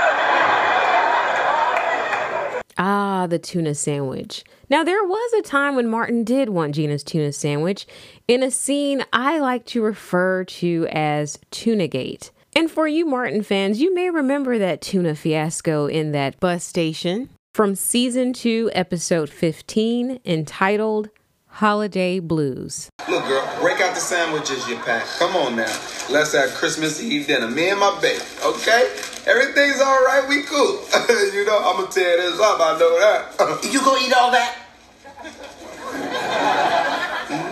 Ah, 2.77 3.27
the 3.27 3.38
tuna 3.38 3.75
sandwich. 3.75 4.46
Now, 4.69 4.86
there 4.86 5.03
was 5.03 5.34
a 5.34 5.41
time 5.41 5.75
when 5.75 5.89
Martin 5.89 6.24
did 6.24 6.48
want 6.50 6.75
Gina's 6.75 7.03
tuna 7.03 7.34
sandwich 7.34 7.86
in 8.29 8.43
a 8.43 8.51
scene 8.51 9.03
I 9.12 9.39
like 9.39 9.65
to 9.67 9.81
refer 9.81 10.46
to 10.46 10.88
as 10.89 11.38
Tunagate. 11.51 12.31
And 12.60 12.70
for 12.70 12.89
you 12.89 13.06
Martin 13.06 13.42
fans, 13.42 13.80
you 13.80 13.96
may 13.96 14.10
remember 14.10 14.58
that 14.58 14.82
tuna 14.82 15.16
fiasco 15.16 15.86
in 15.86 16.12
that 16.12 16.42
bus 16.42 16.62
station 16.62 17.30
from 17.54 17.74
season 17.74 18.34
2, 18.34 18.72
episode 18.74 19.30
15, 19.30 20.20
entitled 20.25 21.10
Holiday 21.48 22.20
Blues. 22.20 22.89
Look, 23.08 23.25
girl, 23.28 23.50
break 23.62 23.80
out 23.80 23.96
the 23.96 24.01
sandwiches 24.01 24.68
you 24.68 24.75
packed. 24.80 25.08
Come 25.20 25.38
on 25.38 25.56
now. 25.56 25.74
Let's 26.10 26.34
have 26.34 26.50
Christmas 26.50 27.01
Eve 27.01 27.28
dinner. 27.28 27.48
Me 27.48 27.70
and 27.70 27.80
my 27.80 27.98
baby, 28.01 28.22
okay? 28.44 28.92
Everything's 29.25 29.80
all 29.80 30.04
right. 30.04 30.25
We 30.28 30.44
cool. 30.44 30.84
you 31.34 31.46
know, 31.46 31.60
I'm 31.63 31.78
gonna 31.78 31.89
tear 31.89 32.18
this 32.18 32.42
up. 32.42 32.60
I 32.60 32.78
know 32.78 33.00
that. 33.00 33.63
You 33.72 33.80
gonna 33.80 34.06
eat 34.06 34.13
all 34.13 34.32
that? 34.32 34.58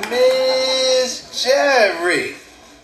Miss 0.09 1.45
Jerry, 1.45 2.35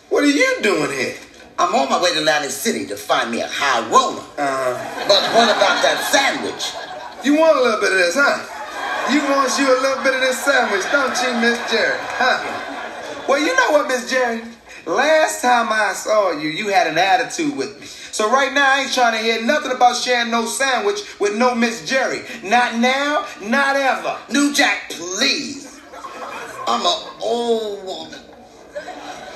what 0.07 0.23
are 0.23 0.27
you 0.27 0.55
doing 0.61 0.89
here? 0.89 1.17
I'm 1.59 1.73
on 1.75 1.89
my 1.89 2.01
way 2.01 2.11
to 2.13 2.19
Atlantic 2.19 2.51
City 2.51 2.85
to 2.87 2.95
find 2.95 3.31
me 3.31 3.41
a 3.41 3.47
high 3.47 3.81
roller. 3.89 4.23
Uh, 4.37 4.73
But 5.07 5.21
what 5.35 5.49
about 5.55 5.81
that 5.83 5.99
sandwich? 6.11 6.73
you 7.23 7.39
want 7.39 7.57
a 7.57 7.61
little 7.61 7.79
bit 7.79 7.91
of 7.93 7.97
this, 7.97 8.15
huh? 8.17 8.41
You 9.13 9.19
want 9.21 9.51
you 9.59 9.67
a 9.67 9.79
little 9.81 10.03
bit 10.03 10.13
of 10.15 10.21
this 10.21 10.39
sandwich, 10.43 10.83
don't 10.91 11.15
you, 11.21 11.31
Miss 11.41 11.59
Jerry? 11.71 11.97
Huh? 12.17 13.25
Well, 13.27 13.39
you 13.39 13.55
know 13.55 13.71
what, 13.71 13.87
Miss 13.87 14.09
Jerry? 14.09 14.41
last 14.85 15.41
time 15.41 15.67
I 15.71 15.93
saw 15.93 16.31
you, 16.31 16.49
you 16.49 16.67
had 16.67 16.87
an 16.87 16.97
attitude 16.97 17.55
with 17.55 17.79
me. 17.79 17.85
So 17.87 18.29
right 18.29 18.51
now, 18.51 18.65
I 18.69 18.81
ain't 18.81 18.93
trying 18.93 19.13
to 19.13 19.19
hear 19.19 19.41
nothing 19.41 19.71
about 19.71 19.95
sharing 19.95 20.29
no 20.31 20.45
sandwich 20.45 20.99
with 21.19 21.37
no 21.37 21.55
Miss 21.55 21.87
Jerry. 21.87 22.23
Not 22.43 22.75
now, 22.79 23.25
not 23.41 23.75
ever. 23.77 24.17
New 24.29 24.53
Jack, 24.53 24.89
please. 24.89 25.79
I'm 26.67 26.85
an 26.85 27.09
old 27.21 27.85
woman. 27.85 28.19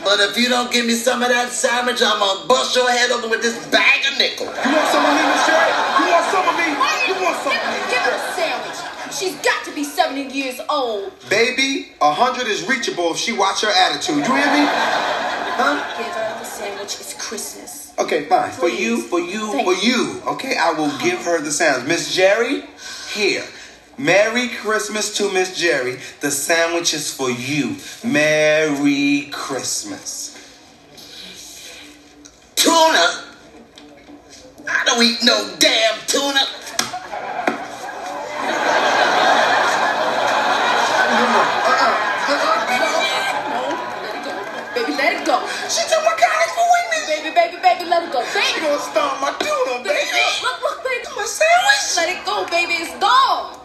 But 0.07 0.21
if 0.21 0.37
you 0.37 0.47
don't 0.47 0.71
give 0.71 0.85
me 0.85 0.93
some 0.93 1.21
of 1.21 1.27
that 1.27 1.51
sandwich, 1.51 1.99
I'm 2.01 2.19
gonna 2.19 2.47
bust 2.47 2.73
your 2.77 2.89
head 2.89 3.11
open 3.11 3.29
with 3.29 3.41
this 3.41 3.59
bag 3.67 3.99
of 4.07 4.17
nickels. 4.17 4.55
You 4.63 4.71
want 4.71 4.87
some 4.87 5.03
of 5.03 5.11
me, 5.11 5.23
Miss 5.27 5.43
Jerry? 5.43 5.67
You 5.99 6.05
want 6.15 6.25
some 6.31 6.45
of 6.47 6.55
me? 6.55 6.67
You 7.11 7.15
want 7.27 7.37
some 7.43 7.51
Give, 7.51 7.59
of 7.59 7.75
me? 7.75 7.91
give 7.91 8.03
her 8.07 8.15
a 8.15 8.23
sandwich. 8.31 8.79
She's 9.11 9.35
got 9.43 9.65
to 9.65 9.75
be 9.75 9.83
70 9.83 10.31
years 10.33 10.61
old. 10.69 11.11
Baby, 11.27 11.91
a 11.99 12.13
hundred 12.13 12.47
is 12.47 12.65
reachable 12.69 13.11
if 13.11 13.17
she 13.17 13.33
watch 13.33 13.59
her 13.63 13.67
attitude. 13.67 14.23
You 14.23 14.31
hear 14.31 14.47
me? 14.55 14.63
Huh? 15.59 15.75
Give 15.99 16.07
her 16.07 16.39
the 16.39 16.45
sandwich. 16.45 16.95
It's 17.03 17.13
Christmas. 17.15 17.91
Okay, 17.99 18.23
fine. 18.31 18.51
For 18.51 18.69
you, 18.69 19.01
for 19.11 19.19
you, 19.19 19.51
Thank 19.51 19.67
for 19.67 19.73
you. 19.73 19.91
you. 19.91 20.21
Okay, 20.25 20.55
I 20.55 20.71
will 20.71 20.97
give 20.99 21.19
her 21.25 21.41
the 21.41 21.51
sandwich. 21.51 21.85
Miss 21.85 22.15
Jerry, 22.15 22.63
here. 23.11 23.43
Merry 23.99 24.49
Christmas 24.49 25.17
to 25.17 25.31
Miss 25.33 25.57
Jerry. 25.57 25.97
The 26.21 26.29
sandwich 26.29 26.93
is 26.93 27.11
for 27.11 27.31
you. 27.31 27.77
Merry 28.03 29.27
Christmas. 29.31 30.37
Tuna? 32.55 33.25
I 34.69 34.83
don't 34.85 35.01
eat 35.01 35.17
no 35.23 35.49
damn 35.57 35.97
tuna. 36.05 36.45
Baby, 44.75 44.93
let 44.93 45.17
it 45.17 45.25
go. 45.25 45.41
She 45.73 45.81
took 45.89 46.05
my 46.05 46.13
college 46.13 46.53
for 46.53 46.65
weakness. 46.69 47.07
Baby, 47.09 47.33
baby, 47.33 47.57
baby, 47.63 47.89
let 47.89 48.03
it 48.03 48.13
go. 48.13 48.21
Baby, 48.21 48.61
gonna 48.61 48.79
stomp 48.79 49.21
my 49.21 49.33
tuna, 49.39 49.83
baby. 49.83 50.05
Look, 50.43 50.61
look, 50.61 50.83
baby. 50.83 51.07
My 51.15 51.25
sandwich? 51.25 51.97
Let 51.97 52.09
it 52.09 52.25
go, 52.27 52.45
baby. 52.45 52.73
It's 52.73 52.93
gone. 52.99 53.57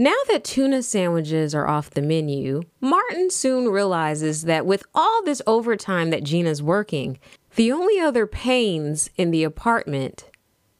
Now 0.00 0.16
that 0.28 0.44
tuna 0.44 0.82
sandwiches 0.82 1.54
are 1.54 1.68
off 1.68 1.90
the 1.90 2.00
menu, 2.00 2.62
Martin 2.80 3.28
soon 3.28 3.68
realizes 3.68 4.44
that 4.44 4.64
with 4.64 4.82
all 4.94 5.22
this 5.22 5.42
overtime 5.46 6.08
that 6.08 6.24
Gina's 6.24 6.62
working, 6.62 7.18
the 7.56 7.70
only 7.70 8.00
other 8.00 8.26
pains 8.26 9.10
in 9.18 9.30
the 9.30 9.44
apartment 9.44 10.24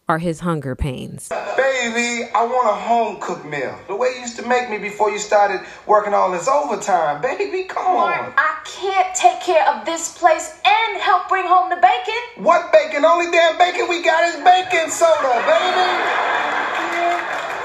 are 0.09 0.17
his 0.17 0.41
hunger 0.41 0.75
pains. 0.75 1.29
Baby, 1.29 2.31
I 2.35 2.47
want 2.47 2.71
a 2.71 2.81
home 2.81 3.19
cooked 3.21 3.45
meal. 3.45 3.79
The 3.89 3.95
way 3.95 4.09
you 4.15 4.23
used 4.23 4.39
to 4.39 4.49
make 4.49 4.71
me 4.71 4.79
before 4.79 5.11
you 5.11 5.19
started 5.19 5.61
working 5.87 6.15
all 6.15 6.31
this 6.31 6.49
overtime. 6.49 7.21
Baby, 7.21 7.65
come 7.65 7.97
Martin, 7.97 8.25
on. 8.25 8.33
I 8.39 8.57
can't 8.65 9.15
take 9.15 9.43
care 9.43 9.69
of 9.69 9.85
this 9.85 10.17
place 10.17 10.59
and 10.65 10.99
help 10.99 11.29
bring 11.29 11.45
home 11.45 11.69
the 11.69 11.77
bacon. 11.77 12.43
What 12.43 12.73
bacon? 12.73 13.05
Only 13.05 13.31
damn 13.31 13.59
bacon 13.59 13.87
we 13.87 14.03
got 14.03 14.25
is 14.25 14.37
baking 14.37 14.89
soda, 14.89 15.45
baby. 15.45 16.60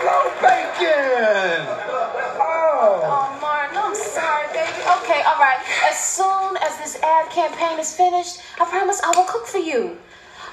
No 0.06 0.18
bacon. 0.40 1.66
Oh. 2.38 3.02
Oh, 3.04 3.40
Martin, 3.42 3.78
I'm 3.78 3.96
sorry, 3.96 4.48
baby. 4.54 4.82
Okay, 5.02 5.22
all 5.26 5.40
right. 5.40 5.58
As 5.90 5.98
soon 5.98 6.58
as 6.58 6.78
this 6.78 7.02
ad 7.02 7.30
campaign 7.32 7.80
is 7.80 7.96
finished, 7.96 8.40
I 8.62 8.66
promise 8.66 9.02
I 9.04 9.10
will 9.18 9.26
cook 9.26 9.48
for 9.48 9.58
you. 9.58 9.98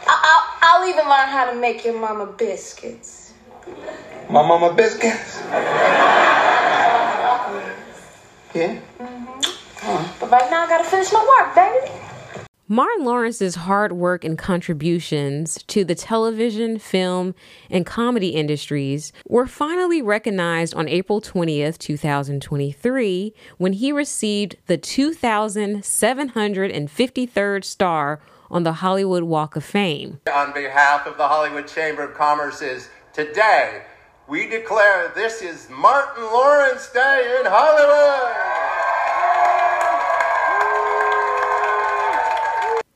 I- 0.06 0.21
I'll, 0.30 0.80
I'll 0.82 0.88
even 0.88 1.04
learn 1.04 1.28
how 1.28 1.50
to 1.52 1.59
make 1.59 1.85
your 1.85 2.00
mama 2.00 2.26
biscuits. 2.26 3.35
My 4.30 4.40
mama 4.47 4.73
biscuits. 4.73 5.42
Yeah. 8.54 8.78
Mm-hmm. 9.00 9.40
Huh. 9.78 10.12
But 10.21 10.30
right 10.30 10.50
now, 10.50 10.64
I 10.64 10.68
gotta 10.68 10.85
finish 10.85 11.11
my 11.11 11.25
work, 11.25 11.54
baby. 11.54 11.90
Martin 12.73 13.05
Lawrence's 13.05 13.55
hard 13.57 13.93
work 13.93 14.25
and 14.25 14.38
contributions 14.38 15.62
to 15.64 15.85
the 15.85 15.95
television, 15.95 16.79
film, 16.79 17.35
and 17.69 17.85
comedy 17.85 18.31
industries 18.31 19.12
were 19.29 19.46
finally 19.46 20.01
recognized 20.01 20.73
on 20.73 20.88
April 20.88 21.20
20th, 21.20 21.77
2023, 21.77 23.35
when 23.59 23.75
he 23.75 23.92
received 23.92 24.57
the 24.68 24.79
2,753rd 24.79 27.62
star 27.62 28.20
on 28.51 28.62
the 28.62 28.73
Hollywood 28.73 29.25
Walk 29.25 29.55
of 29.55 29.64
Fame. 29.64 30.20
On 30.35 30.55
behalf 30.55 31.07
of 31.07 31.18
the 31.18 31.29
Hollywood 31.29 31.68
Chamber 31.68 32.05
of 32.05 32.16
Commerce's 32.16 32.88
today, 33.12 33.83
we 34.27 34.49
declare 34.49 35.12
this 35.14 35.42
is 35.42 35.68
Martin 35.68 36.25
Lawrence 36.25 36.90
Day 36.90 37.37
in 37.38 37.44
Hollywood. 37.44 38.62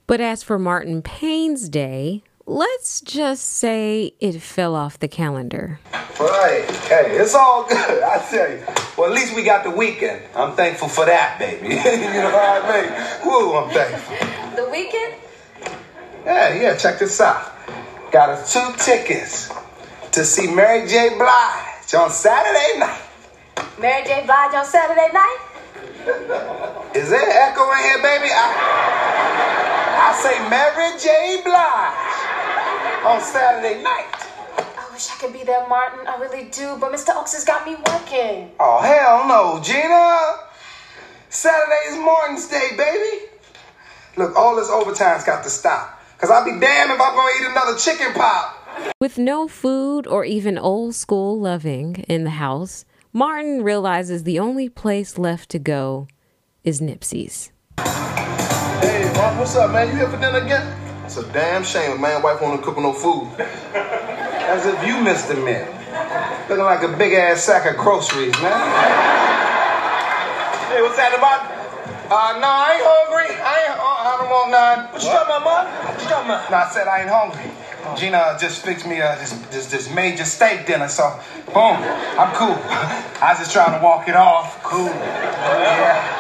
But 0.06 0.20
as 0.20 0.44
for 0.44 0.56
Martin 0.56 1.02
Payne's 1.02 1.68
Day, 1.68 2.22
let's 2.46 3.00
just 3.00 3.44
say 3.44 4.12
it 4.20 4.40
fell 4.40 4.76
off 4.76 5.00
the 5.00 5.08
calendar. 5.08 5.80
Right. 6.20 6.64
Hey, 6.86 7.16
it's 7.18 7.34
all 7.34 7.66
good. 7.66 8.02
I 8.04 8.24
tell 8.30 8.48
you. 8.48 8.62
Well, 8.96 9.10
at 9.10 9.16
least 9.16 9.34
we 9.34 9.42
got 9.42 9.64
the 9.64 9.70
weekend. 9.70 10.22
I'm 10.36 10.54
thankful 10.54 10.88
for 10.88 11.04
that, 11.06 11.40
baby. 11.40 11.68
you 11.74 11.74
know 11.74 12.30
what 12.30 12.64
I 12.64 12.82
mean? 12.82 13.26
Woo, 13.26 13.56
I'm 13.56 13.70
thankful. 13.70 14.64
The 14.64 14.70
weekend? 14.70 15.14
Yeah, 16.24 16.54
yeah, 16.54 16.76
check 16.76 17.00
this 17.00 17.20
out. 17.20 17.52
Got 18.12 18.28
us 18.30 18.52
two 18.52 18.72
tickets 18.78 19.52
to 20.12 20.24
see 20.24 20.46
Mary 20.46 20.86
J. 20.86 21.16
Blige 21.18 21.94
on 21.94 22.10
Saturday 22.10 22.78
night. 22.78 23.02
Mary 23.80 24.04
J. 24.04 24.22
Blige 24.24 24.54
on 24.54 24.64
Saturday 24.64 25.08
night? 25.12 25.38
Is 26.94 27.10
there 27.10 27.28
echo 27.28 27.70
in 27.72 27.78
here, 27.78 27.98
baby? 27.98 28.30
I, 28.30 29.75
I 29.98 30.12
say 30.12 30.36
Mary 30.52 30.92
J. 31.00 31.40
Blige 31.42 33.04
on 33.06 33.20
Saturday 33.22 33.82
night. 33.82 34.12
I 34.76 34.88
wish 34.92 35.08
I 35.10 35.16
could 35.18 35.32
be 35.32 35.42
there, 35.42 35.66
Martin. 35.68 36.06
I 36.06 36.18
really 36.18 36.50
do. 36.50 36.76
But 36.78 36.92
Mr. 36.92 37.16
Oaks 37.16 37.32
has 37.32 37.44
got 37.44 37.66
me 37.66 37.76
working. 37.76 38.50
Oh, 38.60 38.82
hell 38.82 39.26
no, 39.26 39.58
Gina. 39.62 40.42
Saturday's 41.30 41.98
Martin's 41.98 42.46
Day, 42.46 42.70
baby. 42.76 43.24
Look, 44.18 44.36
all 44.36 44.56
this 44.56 44.68
overtime's 44.68 45.24
got 45.24 45.42
to 45.44 45.50
stop. 45.50 45.98
Because 46.14 46.30
I'll 46.30 46.44
be 46.44 46.60
damned 46.60 46.90
if 46.92 47.00
I'm 47.00 47.14
going 47.14 47.34
to 47.34 47.42
eat 47.42 47.50
another 47.50 47.78
chicken 47.78 48.12
pop. 48.12 48.92
With 49.00 49.16
no 49.16 49.48
food 49.48 50.06
or 50.06 50.26
even 50.26 50.58
old 50.58 50.94
school 50.94 51.40
loving 51.40 52.04
in 52.08 52.24
the 52.24 52.30
house, 52.30 52.84
Martin 53.14 53.62
realizes 53.62 54.24
the 54.24 54.38
only 54.38 54.68
place 54.68 55.16
left 55.16 55.48
to 55.50 55.58
go 55.58 56.06
is 56.64 56.82
Nipsey's. 56.82 57.50
Mark, 59.16 59.38
what's 59.38 59.56
up, 59.56 59.72
man? 59.72 59.88
You 59.88 59.96
here 59.96 60.10
for 60.10 60.20
dinner 60.20 60.44
again? 60.44 60.76
It's 61.06 61.16
a 61.16 61.26
damn 61.32 61.64
shame 61.64 61.92
a 61.92 61.98
man 61.98 62.22
wife 62.22 62.42
won't 62.42 62.62
cook 62.62 62.76
no 62.76 62.92
food. 62.92 63.26
As 63.40 64.66
if 64.66 64.86
you 64.86 65.00
missed 65.00 65.30
a 65.30 65.34
meal. 65.36 65.66
Looking 66.50 66.64
like 66.64 66.82
a 66.82 66.94
big 66.98 67.14
ass 67.14 67.42
sack 67.42 67.64
of 67.64 67.78
groceries, 67.82 68.34
man. 68.42 68.52
Hey, 70.68 70.82
what's 70.82 70.98
that 70.98 71.14
about? 71.16 71.48
Uh, 72.12 72.38
no, 72.40 72.46
I 72.46 72.76
ain't 72.76 72.84
hungry. 72.84 73.32
I 73.40 73.56
ain't. 73.64 73.80
Uh, 73.80 74.04
I 74.04 74.16
don't 74.20 74.28
want 74.28 74.50
none. 74.50 74.92
What 74.92 75.02
you 75.02 75.08
talking 75.08 75.32
about, 75.32 75.64
man? 75.64 75.94
What 75.94 76.02
you 76.02 76.08
talking 76.08 76.30
about? 76.30 76.50
No, 76.50 76.56
I 76.58 76.68
said 76.68 76.86
I 76.86 77.00
ain't 77.00 77.08
hungry. 77.08 77.50
Gina 77.96 78.36
just 78.38 78.62
fixed 78.66 78.86
me 78.86 79.00
uh, 79.00 79.16
this, 79.16 79.32
this 79.48 79.66
this 79.70 79.94
major 79.94 80.26
steak 80.26 80.66
dinner, 80.66 80.88
so 80.88 81.18
boom, 81.54 81.80
I'm 82.20 82.34
cool. 82.36 82.52
I 83.24 83.32
was 83.32 83.38
just 83.38 83.52
trying 83.52 83.78
to 83.78 83.82
walk 83.82 84.08
it 84.08 84.16
off. 84.16 84.62
Cool. 84.62 84.92
Yeah. 84.92 86.15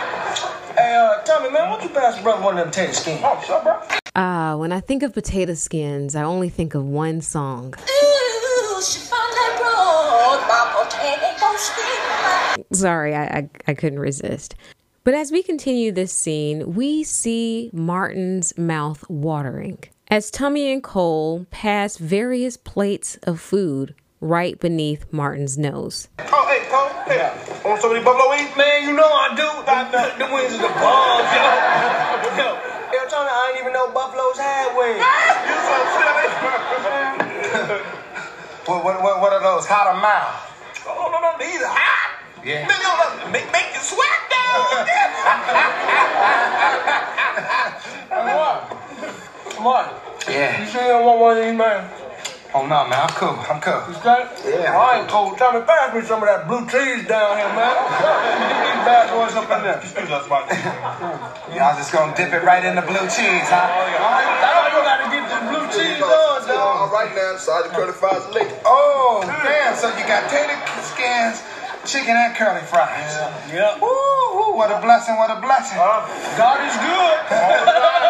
Hey, 0.86 0.94
uh, 0.94 1.20
tell 1.22 1.42
me, 1.42 1.50
man, 1.50 1.68
why 1.68 1.78
don't 1.80 1.82
you 1.82 1.88
pass 1.88 2.22
brother 2.22 2.44
one 2.44 2.56
of 2.58 2.64
them 2.64 2.72
tater 2.72 2.92
skins? 2.92 3.20
Oh, 3.24 3.42
sure, 3.44 3.60
bro. 3.60 3.82
Ah, 4.14 4.54
when 4.54 4.70
I 4.70 4.78
think 4.78 5.02
of 5.02 5.12
potato 5.12 5.54
skins, 5.54 6.14
I 6.14 6.22
only 6.22 6.48
think 6.48 6.76
of 6.76 6.84
one 6.84 7.20
song. 7.22 7.74
Ooh, 7.76 8.82
she 8.82 9.00
found 9.00 9.32
that 9.32 9.58
road, 9.60 10.46
my 10.46 10.84
potato 10.84 11.56
skin. 11.56 12.64
Sorry, 12.72 13.16
I, 13.16 13.24
I, 13.24 13.50
I 13.66 13.74
couldn't 13.74 13.98
resist. 13.98 14.54
But 15.02 15.14
as 15.14 15.32
we 15.32 15.42
continue 15.42 15.90
this 15.90 16.12
scene, 16.12 16.76
we 16.76 17.02
see 17.02 17.68
Martin's 17.72 18.56
mouth 18.56 19.04
watering 19.10 19.80
as 20.06 20.30
Tummy 20.30 20.72
and 20.72 20.84
Cole 20.84 21.46
pass 21.50 21.96
various 21.96 22.56
plates 22.56 23.16
of 23.24 23.40
food 23.40 23.92
right 24.20 24.58
beneath 24.58 25.06
Martin's 25.12 25.56
nose. 25.58 26.08
Oh, 26.18 26.46
hey, 26.48 26.64
Cole. 26.70 26.88
Hey, 27.06 27.20
want 27.64 27.80
some 27.80 27.90
of 27.90 27.96
these 27.96 28.04
buffalo 28.04 28.30
wings? 28.30 28.50
Man, 28.56 28.82
you 28.88 28.92
know 28.96 29.06
I 29.06 29.34
do. 29.36 29.48
The, 29.66 30.24
the 30.24 30.32
wings 30.32 30.52
is 30.52 30.60
the 30.60 30.68
bombs, 30.68 31.28
yo. 31.34 31.44
Yo, 32.36 32.48
yo, 32.92 33.00
Tony, 33.08 33.28
I 33.30 33.52
didn't 33.52 33.60
even 33.66 33.72
know 33.72 33.90
buffaloes 33.92 34.38
had 34.38 34.74
wings. 34.76 35.02
you 35.48 35.56
so 35.66 35.76
silly. 35.96 37.92
What, 38.66 38.82
what, 38.82 39.00
what, 39.00 39.20
what 39.20 39.32
are 39.32 39.40
those? 39.40 39.64
Hot 39.66 39.86
or 39.86 40.00
mild? 40.02 40.42
Oh, 40.90 41.06
no, 41.14 41.20
no, 41.22 41.38
these 41.38 41.62
are 41.62 41.70
hot. 41.70 42.18
Yeah. 42.42 42.66
Man, 42.66 42.74
you 42.74 42.82
know, 42.82 43.30
make, 43.30 43.46
make 43.54 43.70
you 43.70 43.78
sweat 43.78 44.26
down. 44.26 44.82
Mark, 48.10 48.74
Mark, 49.62 49.86
Yeah. 50.28 50.58
you 50.58 50.66
sure 50.66 50.82
you 50.82 50.88
don't 50.88 51.06
want 51.06 51.20
one 51.20 51.38
of 51.38 51.44
these, 51.44 51.54
man? 51.56 51.86
Oh 52.56 52.64
no, 52.64 52.88
man, 52.88 53.04
I'm 53.04 53.12
cool. 53.20 53.36
I'm 53.52 53.60
cool. 53.60 53.84
You 53.84 54.00
got 54.00 54.32
it? 54.32 54.40
Yeah. 54.48 54.72
I 54.72 55.04
ain't 55.04 55.12
cold. 55.12 55.36
Tommy, 55.36 55.60
pass 55.68 55.92
me 55.92 56.00
some 56.08 56.24
of 56.24 56.28
that 56.32 56.48
blue 56.48 56.64
cheese 56.64 57.04
down 57.04 57.36
here, 57.36 57.52
man. 57.52 57.68
Get 58.48 58.64
these 58.64 58.80
bad 58.88 59.12
boys 59.12 59.36
up 59.36 59.44
in 59.44 59.60
there. 59.60 59.76
Excuse 59.76 60.08
us, 60.08 60.24
Mike. 60.32 60.48
Y'all 61.52 61.76
just 61.76 61.92
gonna 61.92 62.16
dip 62.16 62.32
it 62.32 62.40
right 62.48 62.64
in 62.64 62.72
the 62.72 62.80
blue 62.80 63.04
cheese, 63.12 63.44
huh? 63.52 63.68
Now 63.68 64.72
you 64.72 64.80
gotta 64.80 65.04
get 65.12 65.28
this 65.28 65.42
blue 65.52 65.68
cheese 65.68 66.00
on, 66.00 66.08
All 66.08 66.88
dog. 66.88 66.96
right 66.96 67.12
now, 67.12 67.36
Sergeant 67.36 67.76
Curly 67.76 67.92
Fries 67.92 68.24
late. 68.32 68.48
Oh, 68.64 69.20
damn. 69.28 69.76
So 69.76 69.92
you 69.92 70.08
got 70.08 70.24
tater 70.32 70.56
skins, 70.80 71.44
chicken, 71.84 72.16
and 72.16 72.32
curly 72.40 72.64
fries. 72.64 72.88
Yeah. 73.52 73.76
Yep. 73.76 73.84
Woo, 73.84 73.92
woo, 74.32 74.56
what 74.56 74.72
a 74.72 74.80
blessing, 74.80 75.20
what 75.20 75.28
a 75.28 75.44
blessing. 75.44 75.76
Uh, 75.76 76.08
God 76.40 76.64
is 76.64 76.72
good. 76.80 77.20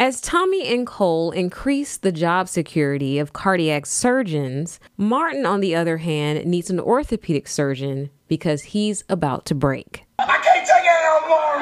As 0.00 0.22
Tommy 0.22 0.66
and 0.66 0.86
Cole 0.86 1.30
increase 1.30 1.98
the 1.98 2.10
job 2.10 2.48
security 2.48 3.18
of 3.18 3.34
cardiac 3.34 3.84
surgeons, 3.84 4.80
Martin, 4.96 5.44
on 5.44 5.60
the 5.60 5.74
other 5.74 5.98
hand, 5.98 6.42
needs 6.46 6.70
an 6.70 6.80
orthopedic 6.80 7.46
surgeon 7.46 8.08
because 8.26 8.62
he's 8.72 9.04
about 9.10 9.44
to 9.44 9.54
break. 9.54 10.06
I 10.18 10.24
can't 10.24 10.64
take 10.64 10.88
it 10.88 11.00
no 11.04 11.28
more. 11.28 11.60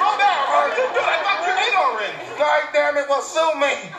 Slow 0.00 0.16
down, 0.16 0.48
man. 0.48 0.72
You 0.72 0.88
do 0.96 1.02
it. 1.12 1.20
What 1.28 1.44
you 1.44 1.76
already? 1.76 2.16
God 2.38 2.62
damn 2.72 2.96
it, 2.96 3.04
well, 3.06 3.20
sue 3.20 3.44
me. 3.60 3.92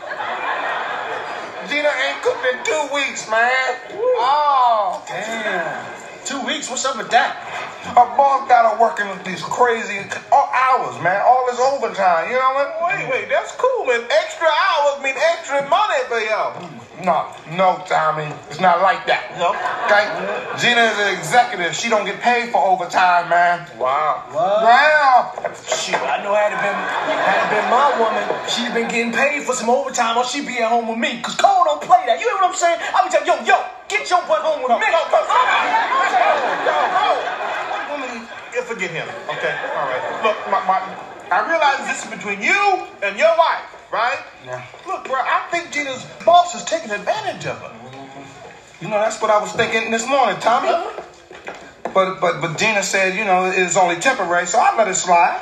Gina 1.69 1.93
ain't 2.09 2.23
cooked 2.23 2.41
in 2.41 2.57
two 2.65 2.89
weeks, 2.91 3.29
man. 3.29 3.77
Oh, 4.17 5.05
Damn. 5.07 5.85
Two 6.25 6.43
weeks? 6.43 6.67
What's 6.71 6.85
up 6.85 6.97
with 6.97 7.11
that? 7.11 7.74
Her 7.93 8.09
boss 8.17 8.47
got 8.49 8.65
her 8.65 8.81
working 8.81 9.07
these 9.23 9.41
crazy 9.43 9.99
hours, 10.31 10.97
man. 11.01 11.21
All 11.25 11.45
this 11.49 11.59
overtime, 11.59 12.29
you 12.29 12.37
know 12.37 12.53
what? 12.53 12.69
Wait, 12.89 13.09
wait, 13.09 13.29
that's 13.29 13.51
cool, 13.53 13.85
man. 13.85 14.01
Extra 14.09 14.47
hours 14.47 15.03
mean 15.03 15.15
extra 15.17 15.67
money 15.69 16.01
for 16.07 16.19
y'all. 16.19 16.57
No, 17.03 17.27
no, 17.53 17.83
Tommy. 17.85 18.25
It's 18.49 18.63
not 18.63 18.81
like 18.81 19.05
that. 19.05 19.35
No? 19.37 19.53
Okay? 19.85 20.09
Gina 20.57 20.89
is 20.89 20.97
an 20.97 21.11
executive. 21.13 21.75
She 21.75 21.85
don't 21.85 22.05
get 22.07 22.17
paid 22.17 22.49
for 22.49 22.63
overtime, 22.63 23.29
man. 23.29 23.67
Wow. 23.77 24.25
Wow. 24.33 25.35
Shoot, 25.69 26.01
I 26.01 26.23
know 26.25 26.33
had 26.33 26.55
it 26.55 26.61
been 26.63 26.73
had 26.73 27.45
it 27.45 27.49
been 27.53 27.67
my 27.69 27.93
woman, 28.01 28.25
she'd 28.49 28.73
been 28.73 28.89
getting 28.89 29.13
paid 29.13 29.43
for 29.43 29.53
some 29.53 29.69
overtime 29.69 30.17
or 30.17 30.25
she'd 30.25 30.47
be 30.47 30.57
at 30.63 30.71
home 30.71 30.87
with 30.87 30.97
me. 30.97 31.21
Cause 31.21 31.35
Cole 31.35 31.61
don't 31.67 31.83
play 31.83 32.01
that. 32.09 32.17
You 32.17 32.25
know 32.31 32.41
what 32.41 32.49
I'm 32.49 32.57
saying? 32.57 32.79
I 32.81 33.05
be 33.05 33.13
telling 33.13 33.29
yo, 33.29 33.37
yo, 33.43 33.57
get 33.85 34.09
your 34.09 34.25
butt 34.25 34.41
home 34.41 34.65
with 34.65 34.73
me. 34.73 34.89
Go, 34.89 35.01
go, 35.13 35.19
go. 35.21 35.37
Go, 36.65 36.77
go. 36.89 37.07
Woman, 37.91 38.25
you 38.49 38.61
forget 38.75 38.91
him. 38.91 39.07
Okay, 39.31 39.55
all 39.79 39.87
right. 39.87 40.03
Look, 40.21 40.35
my, 40.51 40.59
my, 40.67 40.83
I 41.31 41.47
realize 41.47 41.87
this 41.87 42.03
is 42.03 42.11
between 42.11 42.41
you 42.41 42.83
and 43.01 43.17
your 43.17 43.31
wife, 43.37 43.63
right? 43.91 44.19
Yeah. 44.45 44.61
Look, 44.85 45.05
bro, 45.05 45.15
I 45.15 45.47
think 45.49 45.71
Gina's 45.71 46.05
boss 46.25 46.53
is 46.55 46.63
taking 46.65 46.91
advantage 46.91 47.45
of 47.45 47.57
her. 47.61 47.71
You 48.81 48.89
know, 48.89 48.99
that's 48.99 49.21
what 49.21 49.31
I 49.31 49.39
was 49.39 49.53
thinking 49.53 49.91
this 49.91 50.05
morning, 50.05 50.37
Tommy. 50.41 50.67
But 51.93 52.19
but 52.19 52.41
but 52.41 52.57
Gina 52.57 52.83
said, 52.83 53.15
you 53.15 53.23
know, 53.23 53.45
it's 53.45 53.77
only 53.77 53.95
temporary, 53.95 54.45
so 54.45 54.59
I 54.59 54.75
let 54.75 54.89
it 54.89 54.95
slide. 54.95 55.41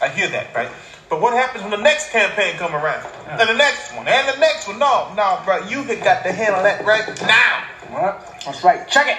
I 0.00 0.08
hear 0.08 0.28
that, 0.28 0.54
right? 0.54 0.68
But 1.08 1.20
what 1.20 1.32
happens 1.32 1.62
when 1.62 1.72
the 1.72 1.82
next 1.82 2.10
campaign 2.10 2.54
come 2.54 2.76
around? 2.76 3.04
And 3.26 3.50
the 3.50 3.54
next 3.54 3.96
one, 3.96 4.06
and 4.06 4.28
the 4.28 4.38
next 4.38 4.68
one? 4.68 4.78
No, 4.78 5.12
no, 5.16 5.40
bro, 5.44 5.66
you 5.66 5.82
had 5.82 6.04
got 6.04 6.22
to 6.22 6.30
handle 6.32 6.62
that 6.62 6.84
right 6.86 7.04
now. 7.22 7.64
What? 7.90 8.40
That's 8.44 8.62
right. 8.62 8.86
Check 8.86 9.08
it. 9.08 9.18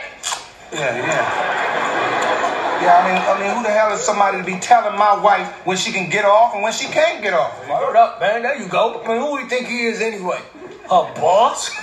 Yeah, 0.71 0.95
yeah. 0.95 2.60
Yeah, 2.81 2.97
I 2.97 3.05
mean, 3.05 3.21
I 3.21 3.37
mean, 3.37 3.55
who 3.55 3.61
the 3.61 3.69
hell 3.69 3.93
is 3.93 4.01
somebody 4.01 4.39
to 4.39 4.43
be 4.43 4.57
telling 4.57 4.97
my 4.97 5.13
wife 5.21 5.47
when 5.67 5.77
she 5.77 5.91
can 5.91 6.09
get 6.09 6.25
off 6.25 6.55
and 6.55 6.63
when 6.63 6.73
she 6.73 6.87
can't 6.87 7.21
get 7.21 7.31
off? 7.31 7.53
Word 7.69 7.95
up, 7.95 8.19
man. 8.19 8.41
There 8.41 8.57
you 8.59 8.67
go. 8.67 9.03
I 9.03 9.07
mean, 9.07 9.21
who 9.21 9.37
do 9.37 9.43
you 9.43 9.49
think 9.49 9.67
he 9.67 9.85
is 9.85 10.01
anyway? 10.01 10.41
Her 10.89 11.05
boss? 11.21 11.69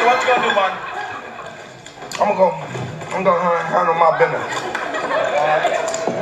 So 0.00 0.06
what 0.06 0.16
you 0.22 0.28
gonna 0.32 0.48
do, 0.48 0.54
Martin? 0.56 0.78
I'm 2.16 2.32
gonna 2.32 2.40
go. 2.40 2.48
I'm 3.12 3.20
gonna 3.20 3.60
handle 3.68 3.92
my 4.00 4.16
business. 4.16 4.40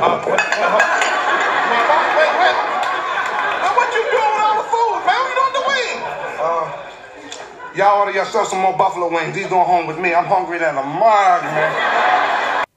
Uh, 0.03 0.19
what, 0.19 0.35
what, 0.35 0.35
what, 0.35 0.83
wait, 1.71 1.85
wait, 2.19 2.33
wait. 2.43 2.57
Now, 3.63 3.71
what 3.79 3.87
you 3.95 4.03
doing 4.03 4.31
with 4.35 4.43
all 4.43 4.57
the 4.59 4.67
food, 4.67 4.99
man? 5.07 5.21
We 5.23 5.31
on 5.31 5.51
the 5.55 5.63
way. 5.63 5.87
Y'all 7.79 7.99
order 8.03 8.11
yourself 8.11 8.49
some 8.49 8.59
more 8.59 8.75
buffalo 8.75 9.07
wings. 9.09 9.33
These 9.33 9.47
going 9.47 9.65
home 9.65 9.87
with 9.87 9.97
me. 9.97 10.13
I'm 10.13 10.25
hungry 10.25 10.59
than 10.59 10.75
a 10.75 10.83
mug, 10.83 11.43
man. 11.47 12.28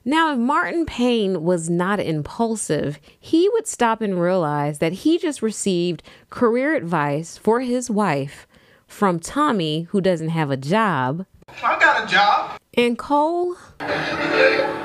Now, 0.05 0.33
if 0.33 0.38
Martin 0.38 0.85
Payne 0.85 1.45
was 1.45 1.71
not 1.71 2.01
impulsive, 2.01 2.99
he 3.21 3.49
would 3.51 3.69
stop 3.69 4.01
and 4.01 4.21
realize 4.21 4.81
that 4.81 4.93
he 4.93 5.17
just 5.17 5.43
received 5.43 6.03
career 6.29 6.75
advice 6.75 7.38
for 7.38 7.61
his 7.61 7.88
wife 7.88 8.47
from 8.88 9.21
Tommy, 9.21 9.83
who 9.91 10.01
doesn't 10.01 10.31
have 10.31 10.51
a 10.51 10.57
job, 10.57 11.25
I 11.62 11.79
got 11.79 12.05
a 12.05 12.07
job. 12.12 12.59
and 12.75 12.99
Cole. 12.99 13.57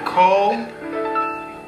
Cole, 0.05 0.65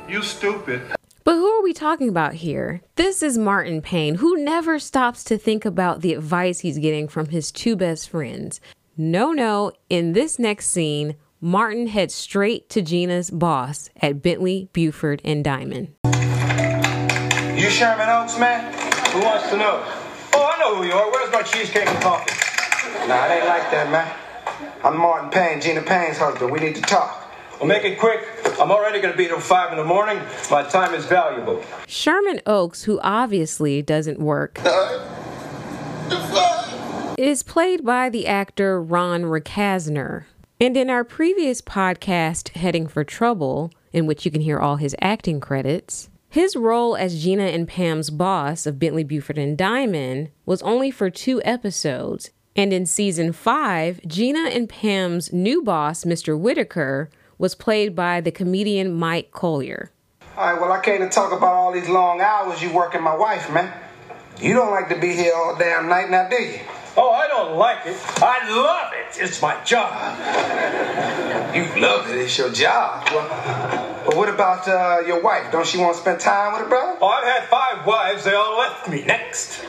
you 0.08 0.22
stupid. 0.22 0.82
But 1.24 1.36
who 1.36 1.48
are 1.48 1.64
we 1.64 1.74
talking 1.74 2.10
about 2.10 2.36
here? 2.36 2.82
This 2.96 3.22
is 3.22 3.38
Martin 3.38 3.82
Payne, 3.82 4.16
who 4.16 4.44
never 4.44 4.80
stops 4.80 5.24
to 5.26 5.38
think 5.38 5.66
about 5.66 6.02
the 6.02 6.14
advice 6.14 6.60
he's 6.60 6.78
getting 6.78 7.08
from 7.08 7.28
his 7.28 7.52
two 7.52 7.76
best 7.76 8.10
friends. 8.10 8.62
No, 8.98 9.32
no, 9.32 9.72
in 9.90 10.14
this 10.14 10.40
next 10.40 10.68
scene, 10.68 11.16
Martin 11.42 11.88
heads 11.88 12.14
straight 12.14 12.70
to 12.70 12.82
Gina's 12.82 13.32
boss 13.32 13.90
at 14.02 14.22
Bentley, 14.22 14.68
Buford, 14.74 15.22
and 15.24 15.42
Diamond. 15.42 15.94
You 16.04 17.70
Sherman 17.70 18.10
Oaks, 18.10 18.38
man? 18.38 18.74
Who 19.14 19.22
wants 19.22 19.50
to 19.50 19.56
know? 19.56 19.82
Oh, 20.34 20.54
I 20.54 20.60
know 20.60 20.76
who 20.76 20.84
you 20.84 20.92
are. 20.92 21.10
Where's 21.10 21.32
my 21.32 21.42
cheesecake 21.44 21.88
and 21.88 22.04
coffee? 22.04 22.34
Nah, 23.08 23.26
it 23.28 23.38
ain't 23.38 23.46
like 23.46 23.72
that, 23.72 23.90
man. 23.90 24.14
I'm 24.84 24.98
Martin 24.98 25.30
Payne, 25.30 25.62
Gina 25.62 25.82
Payne's 25.82 26.18
husband. 26.18 26.52
We 26.52 26.60
need 26.60 26.76
to 26.76 26.82
talk. 26.82 27.34
Well, 27.58 27.70
make 27.70 27.86
it 27.86 27.98
quick. 27.98 28.20
I'm 28.60 28.70
already 28.70 29.00
going 29.00 29.14
to 29.14 29.18
be 29.18 29.28
till 29.28 29.40
5 29.40 29.72
in 29.72 29.78
the 29.78 29.86
morning. 29.86 30.22
My 30.52 30.64
time 30.64 30.94
is 30.94 31.06
valuable. 31.06 31.64
Sherman 31.88 32.42
Oaks, 32.46 32.84
who 32.84 33.00
obviously 33.00 33.82
doesn't 33.82 34.20
work, 34.20 34.60
is 37.18 37.44
played 37.44 37.86
by 37.86 38.10
the 38.10 38.28
actor 38.28 38.82
Ron 38.84 39.24
Recasner. 39.24 40.26
And 40.62 40.76
in 40.76 40.90
our 40.90 41.06
previous 41.06 41.62
podcast, 41.62 42.50
Heading 42.50 42.86
for 42.86 43.06
Trouble, 43.06 43.72
in 43.94 44.06
which 44.06 44.26
you 44.26 44.32
can 44.32 44.42
hear 44.42 44.60
all 44.60 44.76
his 44.76 44.94
acting 45.00 45.40
credits, 45.40 46.10
his 46.28 46.58
role 46.58 46.98
as 46.98 47.24
Gina 47.24 47.44
and 47.44 47.66
Pam's 47.66 48.10
boss 48.10 48.66
of 48.66 48.78
Bentley 48.78 49.06
Buford 49.06 49.38
and 49.38 49.58
Diamond 49.58 50.32
was 50.46 50.62
only 50.64 50.92
for 50.92 51.10
two 51.10 51.42
episodes. 51.46 52.32
And 52.58 52.74
in 52.74 52.86
season 52.86 53.32
five, 53.32 54.02
Gina 54.06 54.50
and 54.50 54.68
Pam's 54.68 55.32
new 55.32 55.64
boss, 55.64 56.04
Mr. 56.04 56.38
Whitaker, 56.38 57.10
was 57.38 57.56
played 57.56 57.96
by 57.96 58.20
the 58.20 58.30
comedian 58.30 58.94
Mike 58.94 59.32
Colyar. 59.32 59.92
All 60.36 60.52
right, 60.52 60.60
well, 60.60 60.74
I 60.74 60.82
came 60.82 61.00
to 61.00 61.08
talk 61.08 61.32
about 61.32 61.54
all 61.54 61.72
these 61.72 61.88
long 61.88 62.20
hours 62.20 62.62
you 62.62 62.74
working 62.74 63.02
my 63.02 63.16
wife, 63.16 63.50
man. 63.50 63.72
You 64.40 64.54
don't 64.54 64.72
like 64.72 64.88
to 64.88 64.96
be 64.98 65.14
here 65.14 65.34
all 65.36 65.56
damn 65.58 65.90
night, 65.90 66.10
now, 66.10 66.30
do 66.30 66.38
you? 66.38 66.60
Oh, 66.96 67.12
I 67.12 67.28
don't 67.28 67.58
like 67.58 67.86
it. 67.86 67.98
I 68.22 68.50
love 68.50 68.94
it. 68.94 69.22
It's 69.22 69.42
my 69.42 69.62
job. 69.64 69.92
You 71.54 71.82
love 71.82 72.10
it. 72.10 72.18
It's 72.18 72.38
your 72.38 72.50
job. 72.50 73.08
Well, 73.12 74.04
but 74.06 74.16
what 74.16 74.30
about 74.30 74.68
uh, 74.68 75.06
your 75.06 75.22
wife? 75.22 75.52
Don't 75.52 75.68
she 75.68 75.78
want 75.78 75.96
to 75.96 76.02
spend 76.02 76.22
time 76.22 76.54
with 76.54 76.62
her 76.62 76.70
brother? 76.70 76.98
Oh, 77.02 77.08
I've 77.08 77.26
had 77.26 77.50
five 77.50 77.86
wives. 77.86 78.24
They 78.24 78.34
all 78.34 78.58
left 78.58 78.90
me. 78.90 79.04
Next. 79.04 79.60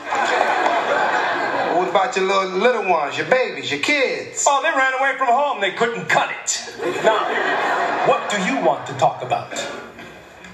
What 1.75 1.89
about 1.89 2.15
your 2.15 2.25
little 2.25 2.57
little 2.57 2.89
ones, 2.89 3.17
your 3.17 3.27
babies, 3.27 3.71
your 3.71 3.81
kids? 3.81 4.45
Oh, 4.47 4.61
they 4.61 4.69
ran 4.69 4.93
away 4.99 5.17
from 5.17 5.27
home. 5.27 5.59
They 5.59 5.71
couldn't 5.71 6.07
cut 6.07 6.31
it. 6.31 6.75
Now, 7.03 8.07
what 8.07 8.29
do 8.29 8.41
you 8.43 8.59
want 8.65 8.87
to 8.87 8.93
talk 8.93 9.21
about? 9.21 9.51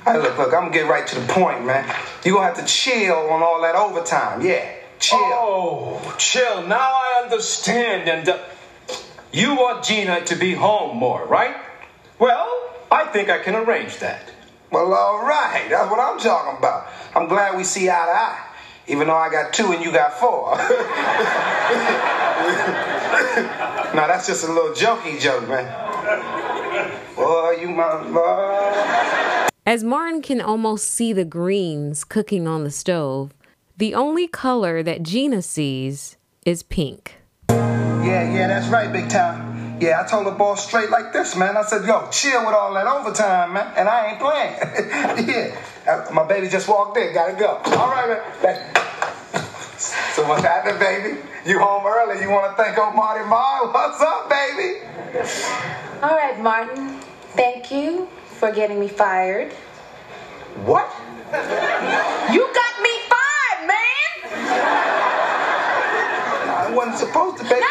Hey, 0.08 0.17
look, 0.20 0.38
look, 0.38 0.54
I'm 0.54 0.62
gonna 0.62 0.72
get 0.72 0.88
right 0.88 1.06
to 1.06 1.20
the 1.20 1.28
point, 1.28 1.65
man. 1.65 1.84
You're 2.24 2.36
gonna 2.36 2.48
have 2.48 2.56
to 2.56 2.65
chill 2.65 3.13
on 3.13 3.43
all 3.43 3.62
that 3.62 3.76
overtime. 3.76 4.41
Yeah, 4.41 4.72
chill. 5.00 5.20
Oh, 5.20 6.15
chill. 6.17 6.65
Now 6.65 6.80
I 6.80 7.20
understand. 7.24 8.08
And 8.08 8.30
uh, 8.30 8.38
you 9.34 9.56
want 9.56 9.84
Gina 9.84 10.24
to 10.24 10.36
be 10.38 10.54
home 10.54 10.96
more, 10.96 11.26
right? 11.26 11.58
Well, 12.20 12.70
I 12.89 13.08
think 13.08 13.30
I 13.30 13.39
can 13.39 13.54
arrange 13.54 13.98
that. 13.98 14.32
Well, 14.72 14.93
all 14.93 15.26
right. 15.26 15.67
That's 15.70 15.91
what 15.91 16.00
I'm 16.00 16.17
talking 16.17 16.58
about. 16.58 16.88
I'm 17.13 17.28
glad 17.28 17.58
we 17.58 17.65
see 17.65 17.89
eye 17.89 17.91
to 17.91 18.00
eye. 18.00 18.46
Even 18.88 19.08
though 19.08 19.17
I 19.17 19.30
got 19.30 19.52
two 19.52 19.74
and 19.74 19.84
you 19.84 19.91
got 19.91 20.13
four. 20.13 20.56
now 23.93 24.08
that's 24.08 24.26
just 24.26 24.46
a 24.46 24.54
little 24.54 24.72
jokey 24.72 25.20
joke, 25.20 25.50
man. 25.50 25.67
Boy, 27.13 27.58
you 27.60 27.72
my 27.72 28.10
boy. 28.10 28.96
As 29.67 29.84
Martin 29.84 30.21
can 30.21 30.39
almost 30.39 30.89
see 30.89 31.12
the 31.12 31.25
greens 31.25 32.06
cooking 32.06 32.47
on 32.47 32.63
the 32.63 32.71
stove, 32.71 33.34
the 33.75 33.93
only 33.95 34.25
color 34.25 34.82
that 34.82 35.03
Gina 35.03 35.41
sees 35.41 36.15
is 36.45 36.63
pink. 36.63 37.15
Yeah, 37.49 38.32
yeah, 38.32 38.47
that's 38.47 38.69
right, 38.69 38.89
big 38.93 39.10
time. 39.10 39.77
Yeah, 39.82 40.01
I 40.01 40.08
told 40.08 40.25
the 40.25 40.32
boss 40.32 40.65
straight 40.65 40.89
like 40.89 41.12
this, 41.12 41.36
man. 41.36 41.58
I 41.58 41.63
said, 41.63 41.86
yo, 41.86 42.08
chill 42.12 42.45
with 42.45 42.56
all 42.56 42.73
that 42.75 42.88
overtime, 42.88 43.51
man. 43.51 43.73
And 43.75 43.89
I 43.89 44.12
ain't 44.12 44.19
playing. 44.21 45.27
yeah. 45.27 45.60
Uh, 45.86 46.13
My 46.13 46.25
baby 46.25 46.47
just 46.47 46.69
walked 46.69 46.95
in. 46.95 47.13
Gotta 47.13 47.34
go. 47.34 47.60
All 47.77 47.89
right, 47.89 48.08
man. 48.08 48.41
Back. 48.41 48.77
So 50.15 50.25
what's 50.30 50.43
happening, 50.43 50.80
baby? 50.80 51.19
You 51.45 51.60
home 51.60 51.86
early. 51.86 52.21
You 52.21 52.30
want 52.30 52.56
to 52.56 52.63
thank 52.63 52.77
old 52.77 52.95
Marty 52.95 53.27
Marr? 53.27 53.67
What's 53.67 53.99
up, 53.99 54.30
baby? 54.30 54.80
All 56.01 56.15
right, 56.15 56.39
Martin. 56.39 57.01
Thank 57.36 57.69
you 57.69 58.08
for 58.38 58.52
getting 58.52 58.80
me 58.80 58.88
fired. 58.88 59.52
What? 60.63 60.93
You 62.32 62.50
got 62.54 62.82
me 62.82 62.93
fired, 63.10 63.67
man! 63.67 64.17
I 66.50 66.71
wasn't 66.73 66.97
supposed 66.97 67.38
to, 67.38 67.43
baby. 67.43 67.65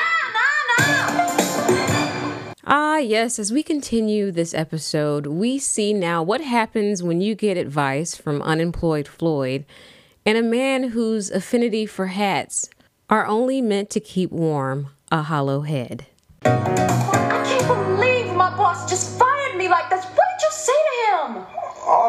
Ah, 2.69 2.99
yes, 2.99 3.39
as 3.39 3.53
we 3.53 3.63
continue 3.63 4.33
this 4.33 4.53
episode, 4.53 5.29
we 5.29 5.57
see 5.57 5.93
now 5.93 6.21
what 6.21 6.41
happens 6.41 7.01
when 7.01 7.21
you 7.21 7.37
get 7.37 7.57
advice 7.57 8.17
from 8.17 8.43
unemployed 8.43 9.07
Floyd 9.07 9.65
and 10.25 10.37
a 10.37 10.43
man 10.43 10.89
whose 10.89 11.31
affinity 11.31 11.87
for 11.87 12.07
hats 12.07 12.69
are 13.09 13.25
only 13.25 13.63
meant 13.63 13.89
to 13.91 14.01
keep 14.01 14.33
warm 14.33 14.89
a 15.13 15.23
hollow 15.23 15.61
head. 15.61 16.07
I 16.45 17.45
can't 17.47 17.69
believe 17.69 18.35
my 18.35 18.51
boss 18.57 18.91
just 18.91 19.06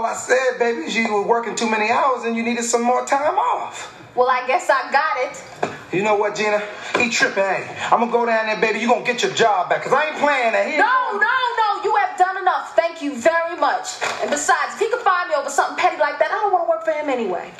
I 0.07 0.13
said, 0.13 0.57
baby, 0.57 0.89
you 0.89 1.13
were 1.13 1.21
working 1.21 1.53
too 1.53 1.69
many 1.69 1.91
hours 1.91 2.23
and 2.23 2.33
you 2.33 2.41
needed 2.41 2.63
some 2.63 2.81
more 2.81 3.05
time 3.05 3.35
off. 3.35 3.93
Well, 4.15 4.29
I 4.29 4.47
guess 4.47 4.69
I 4.69 4.89
got 4.89 5.17
it. 5.19 5.43
You 5.91 6.01
know 6.01 6.15
what, 6.15 6.35
Gina? 6.35 6.63
He 6.97 7.09
tripping, 7.09 7.43
hey. 7.43 7.67
I'm 7.91 7.99
gonna 7.99 8.11
go 8.11 8.25
down 8.25 8.47
there, 8.47 8.55
baby. 8.59 8.79
You 8.79 8.87
gonna 8.87 9.03
get 9.03 9.21
your 9.21 9.33
job 9.33 9.69
back, 9.69 9.83
cause 9.83 9.91
I 9.91 10.07
ain't 10.07 10.17
playing 10.17 10.53
that. 10.53 10.63
He 10.71 10.77
No, 10.79 11.11
no, 11.11 11.19
no. 11.27 11.83
You 11.83 11.95
have 11.97 12.17
done 12.17 12.37
enough. 12.37 12.73
Thank 12.73 13.01
you 13.01 13.19
very 13.19 13.59
much. 13.59 13.99
And 14.21 14.31
besides, 14.31 14.75
if 14.75 14.79
he 14.79 14.89
could 14.89 15.03
find 15.03 15.27
me 15.27 15.35
over 15.35 15.49
something 15.49 15.75
petty 15.75 15.97
like 15.99 16.19
that, 16.19 16.31
I 16.31 16.39
don't 16.39 16.53
want 16.53 16.63
to 16.63 16.69
work 16.71 16.85
for 16.85 16.91
him 16.91 17.09
anyway. 17.09 17.51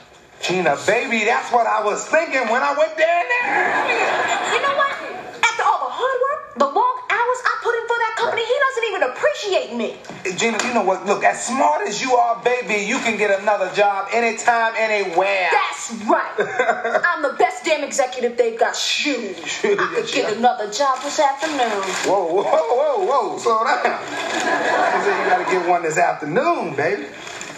Gina, 0.41 0.77
baby, 0.87 1.25
that's 1.25 1.51
what 1.51 1.67
I 1.67 1.83
was 1.83 2.07
thinking 2.07 2.47
when 2.47 2.63
I 2.63 2.71
went 2.79 2.95
down 2.95 3.25
there. 3.27 4.55
You 4.55 4.61
know 4.63 4.75
what? 4.79 4.95
After 5.43 5.63
all 5.67 5.83
the 5.83 5.91
hard 5.91 6.19
work, 6.31 6.41
the 6.63 6.69
long 6.71 6.96
hours 7.27 7.41
I 7.43 7.53
put 7.63 7.75
in 7.75 7.85
for 7.87 7.97
that 7.97 8.15
company, 8.17 8.43
he 8.45 8.55
doesn't 8.67 8.85
even 8.89 9.03
appreciate 9.11 9.69
me. 9.75 9.97
Gina, 10.37 10.57
you 10.67 10.73
know 10.73 10.83
what? 10.83 11.05
Look, 11.05 11.23
as 11.23 11.45
smart 11.45 11.87
as 11.87 12.01
you 12.01 12.15
are, 12.15 12.41
baby, 12.43 12.85
you 12.85 12.97
can 12.99 13.17
get 13.17 13.39
another 13.39 13.73
job 13.73 14.09
anytime, 14.13 14.73
anywhere. 14.77 15.49
That's 15.51 15.91
right. 16.05 16.33
I'm 17.05 17.21
the 17.21 17.35
best 17.37 17.65
damn 17.65 17.83
executive 17.83 18.37
they've 18.37 18.59
got. 18.59 18.75
Shoot. 18.75 19.37
I 19.63 19.93
could 19.95 20.13
get 20.13 20.37
another 20.37 20.71
job 20.71 21.01
this 21.03 21.19
afternoon. 21.19 21.83
Whoa, 22.05 22.25
whoa, 22.25 22.43
whoa, 22.43 23.05
whoa, 23.05 23.37
slow 23.37 23.63
down. 23.63 23.83
You 23.83 25.29
gotta 25.29 25.45
get 25.51 25.67
one 25.67 25.83
this 25.83 25.97
afternoon, 25.97 26.75
baby. 26.75 27.05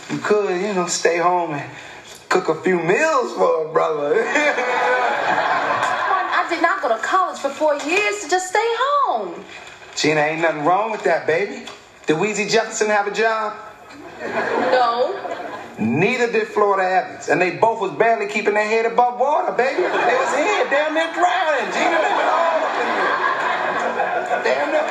You 0.10 0.17
could, 0.19 0.62
you 0.62 0.73
know, 0.73 0.88
stay 0.88 1.17
home 1.17 1.53
and 1.53 1.69
cook 2.29 2.49
a 2.49 2.62
few 2.62 2.79
meals 2.79 3.34
for 3.34 3.67
a 3.67 3.73
brother. 3.73 4.23
I 6.49 6.53
did 6.57 6.63
not 6.63 6.81
go 6.81 6.89
to 6.89 6.97
college 6.97 7.38
for 7.38 7.51
four 7.51 7.75
years 7.85 8.23
to 8.23 8.27
just 8.27 8.49
stay 8.49 8.57
home. 9.05 9.45
Gina, 9.95 10.19
ain't 10.21 10.41
nothing 10.41 10.65
wrong 10.65 10.89
with 10.89 11.03
that, 11.03 11.27
baby. 11.27 11.62
Did 12.07 12.17
Weezy 12.17 12.49
Jefferson 12.49 12.89
have 12.89 13.05
a 13.05 13.13
job? 13.13 13.53
No. 14.73 15.13
Neither 15.77 16.31
did 16.31 16.47
Florida 16.47 16.89
Evans. 16.89 17.29
And 17.29 17.39
they 17.39 17.57
both 17.57 17.79
was 17.79 17.91
barely 17.91 18.25
keeping 18.25 18.55
their 18.55 18.65
head 18.65 18.88
above 18.88 19.19
water, 19.19 19.51
baby. 19.53 19.77
They 19.77 20.17
was 20.17 20.33
here, 20.33 20.65
damn 20.73 20.97
near 20.97 21.13
drowning. 21.13 21.69
Gina, 21.69 22.01
they 22.01 22.17
been 22.17 22.33
all 22.33 22.65
up 22.65 22.81
in 22.81 22.97
here. 22.97 23.13
Damn 24.41 24.73
near. 24.73 24.89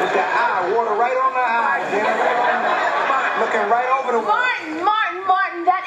With 0.00 0.12
the 0.16 0.24
eye, 0.24 0.72
water 0.72 0.96
right 0.96 1.18
on 1.28 1.32
the 1.36 1.44
eye, 1.44 1.84
Gina. 1.92 2.08
Right 2.08 2.40
on 2.40 2.56
the, 2.64 2.72
looking 3.44 3.68
right 3.68 3.90
over 4.00 4.16
the 4.16 4.20
water. 4.24 4.32
Martin, 4.32 4.80
Martin, 4.80 4.95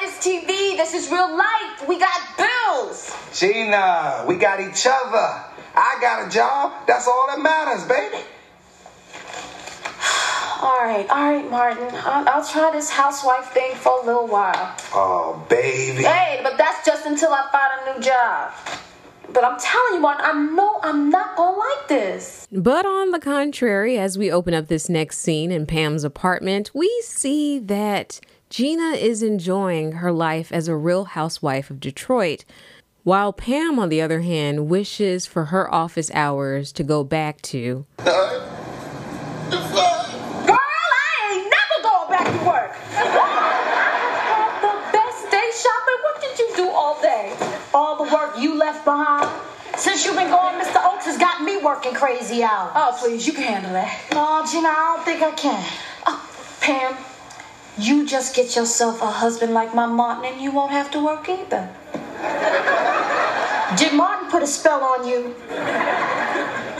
that 0.00 0.04
is 0.04 0.24
TV. 0.24 0.76
This 0.76 0.94
is 0.94 1.10
real 1.10 1.36
life. 1.36 1.88
We 1.88 1.98
got 1.98 2.20
bills. 2.36 3.14
Gina, 3.34 4.24
we 4.26 4.36
got 4.36 4.60
each 4.60 4.86
other. 4.86 5.44
I 5.74 5.98
got 6.00 6.26
a 6.26 6.30
job. 6.30 6.86
That's 6.86 7.06
all 7.06 7.26
that 7.28 7.40
matters, 7.40 7.86
baby. 7.86 8.16
All 10.62 10.84
right, 10.84 11.08
all 11.08 11.32
right, 11.32 11.50
Martin. 11.50 11.88
I'll, 12.04 12.28
I'll 12.28 12.46
try 12.46 12.70
this 12.70 12.90
housewife 12.90 13.46
thing 13.46 13.74
for 13.76 14.02
a 14.02 14.04
little 14.04 14.26
while. 14.26 14.76
Oh, 14.92 15.42
baby. 15.48 16.02
Hey, 16.02 16.40
but 16.42 16.58
that's 16.58 16.84
just 16.84 17.06
until 17.06 17.32
I 17.32 17.48
find 17.50 17.88
a 17.88 17.98
new 17.98 18.04
job. 18.04 18.52
But 19.32 19.42
I'm 19.42 19.58
telling 19.58 19.94
you, 19.94 20.00
Martin, 20.00 20.26
I 20.26 20.32
know 20.54 20.78
I'm 20.82 21.08
not 21.08 21.34
gonna 21.34 21.56
like 21.56 21.88
this. 21.88 22.46
But 22.52 22.84
on 22.84 23.10
the 23.10 23.18
contrary, 23.18 23.98
as 23.98 24.18
we 24.18 24.30
open 24.30 24.52
up 24.52 24.66
this 24.66 24.90
next 24.90 25.20
scene 25.20 25.50
in 25.50 25.64
Pam's 25.64 26.04
apartment, 26.04 26.72
we 26.74 26.90
see 27.06 27.58
that 27.60 28.20
Gina 28.50 28.90
is 28.96 29.22
enjoying 29.22 29.92
her 29.92 30.10
life 30.10 30.50
as 30.50 30.66
a 30.66 30.74
real 30.74 31.04
housewife 31.04 31.70
of 31.70 31.78
Detroit, 31.78 32.44
while 33.04 33.32
Pam, 33.32 33.78
on 33.78 33.90
the 33.90 34.00
other 34.00 34.22
hand, 34.22 34.68
wishes 34.68 35.24
for 35.24 35.44
her 35.46 35.72
office 35.72 36.10
hours 36.10 36.72
to 36.72 36.82
go 36.82 37.04
back 37.04 37.40
to 37.42 37.86
Girl, 37.98 38.08
I 38.08 38.40
ain't 41.30 41.46
never 41.46 41.78
going 41.80 42.10
back 42.10 42.26
to 42.26 42.38
work. 42.44 42.74
I 42.90 44.26
had 44.26 44.50
the 44.66 44.74
best 44.92 45.30
day 45.30 45.48
shopping. 45.54 45.98
What 46.02 46.18
did 46.20 46.34
you 46.40 46.50
do 46.56 46.70
all 46.70 47.00
day? 47.00 47.32
All 47.72 48.04
the 48.04 48.12
work 48.12 48.36
you 48.36 48.56
left 48.58 48.84
behind. 48.84 49.30
Since 49.78 50.04
you've 50.04 50.16
been 50.16 50.28
gone, 50.28 50.60
Mr. 50.60 50.84
Oaks 50.84 51.04
has 51.06 51.18
got 51.18 51.44
me 51.44 51.56
working 51.58 51.94
crazy 51.94 52.42
hours. 52.42 52.72
Oh, 52.74 52.96
please, 53.00 53.28
you 53.28 53.32
can 53.32 53.44
handle 53.44 53.72
that. 53.74 53.96
No, 54.10 54.44
Gina, 54.50 54.66
I 54.68 54.94
don't 54.96 55.04
think 55.04 55.22
I 55.22 55.30
can. 55.36 55.64
Oh, 56.06 56.20
Pam, 56.60 56.96
you 57.78 58.06
just 58.06 58.34
get 58.34 58.56
yourself 58.56 59.00
a 59.02 59.10
husband 59.10 59.54
like 59.54 59.74
my 59.74 59.86
Martin 59.86 60.32
and 60.32 60.40
you 60.40 60.50
won't 60.50 60.72
have 60.72 60.90
to 60.92 61.04
work 61.04 61.28
either. 61.28 61.68
Did 63.76 63.94
Martin 63.94 64.28
put 64.30 64.42
a 64.42 64.46
spell 64.46 64.82
on 64.82 65.06
you? 65.06 65.34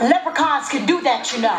Leprechauns 0.01 0.67
can 0.69 0.85
do 0.85 1.01
that, 1.01 1.31
you 1.31 1.39
know. 1.39 1.55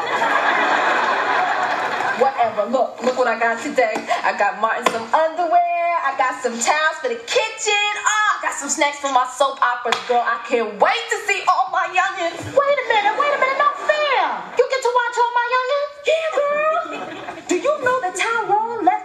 Whatever. 2.21 2.69
Look, 2.71 3.03
look 3.03 3.17
what 3.17 3.27
I 3.27 3.39
got 3.39 3.63
today. 3.63 3.95
I 3.97 4.37
got 4.37 4.61
Martin 4.61 4.85
some 4.93 5.09
underwear. 5.15 5.83
I 6.03 6.15
got 6.19 6.43
some 6.43 6.53
towels 6.59 6.99
for 7.01 7.09
the 7.09 7.23
kitchen. 7.25 7.89
Oh, 8.05 8.29
I 8.37 8.39
got 8.43 8.55
some 8.59 8.69
snacks 8.69 8.99
for 8.99 9.11
my 9.15 9.25
soap 9.33 9.63
operas, 9.63 9.97
girl. 10.05 10.21
I 10.21 10.43
can't 10.45 10.77
wait 10.77 11.05
to 11.15 11.19
see 11.25 11.41
all 11.49 11.73
my 11.73 11.89
youngins. 11.89 12.43
Wait 12.53 12.77
a 12.77 12.87
minute, 12.91 13.15
wait 13.17 13.33
a 13.33 13.39
minute, 13.41 13.59
no 13.63 13.71
fair. 13.89 14.27
You 14.59 14.65
get 14.69 14.82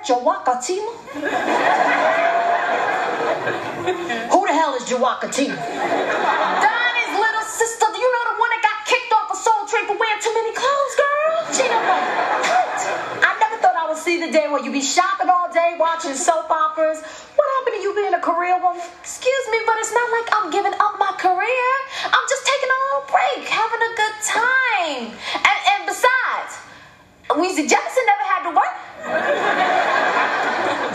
Jawakatima? 0.08 0.88
Who 4.32 4.40
the 4.48 4.56
hell 4.56 4.72
is 4.80 4.88
Jawakatima? 4.88 5.60
Donnie's 5.60 7.12
little 7.12 7.44
sister. 7.44 7.92
Do 7.92 8.00
you 8.00 8.08
know 8.16 8.24
the 8.32 8.40
one 8.40 8.48
that 8.56 8.64
got 8.64 8.88
kicked 8.88 9.12
off 9.12 9.28
of 9.28 9.36
Soul 9.36 9.68
Train 9.68 9.84
for 9.84 10.00
wearing 10.00 10.24
too 10.24 10.32
many 10.32 10.56
clothes, 10.56 10.96
girl? 10.96 11.52
Gina, 11.52 11.76
what? 11.76 12.08
I 13.20 13.36
never 13.36 13.60
thought 13.60 13.76
I 13.76 13.92
would 13.92 14.00
see 14.00 14.16
the 14.24 14.32
day 14.32 14.48
where 14.48 14.64
you 14.64 14.72
be 14.72 14.80
shopping 14.80 15.28
all 15.28 15.52
day, 15.52 15.76
watching 15.76 16.16
soap 16.16 16.48
operas. 16.48 17.04
What 17.36 17.48
happened 17.60 17.76
to 17.76 17.82
you 17.84 17.92
being 17.92 18.16
a 18.16 18.24
career 18.24 18.56
woman? 18.64 18.80
Excuse 19.04 19.46
me, 19.52 19.60
but 19.68 19.76
it's 19.84 19.92
not 19.92 20.08
like 20.16 20.28
I'm 20.40 20.48
giving 20.56 20.76
up 20.80 20.96
my 21.04 21.20
career. 21.20 21.68
I'm 22.08 22.28
just 22.32 22.48
taking 22.48 22.72
a 22.72 22.80
little 22.80 23.12
break, 23.12 23.44
having 23.44 23.84
a 23.84 23.92
good 23.92 24.16
time. 24.24 25.04
And, 25.36 25.60
and 25.76 25.82
besides, 25.84 26.64
Weezy 27.36 27.68
Jefferson 27.68 28.08
never 28.08 28.24
had 28.24 28.42
to 28.48 28.56
work. 28.56 29.97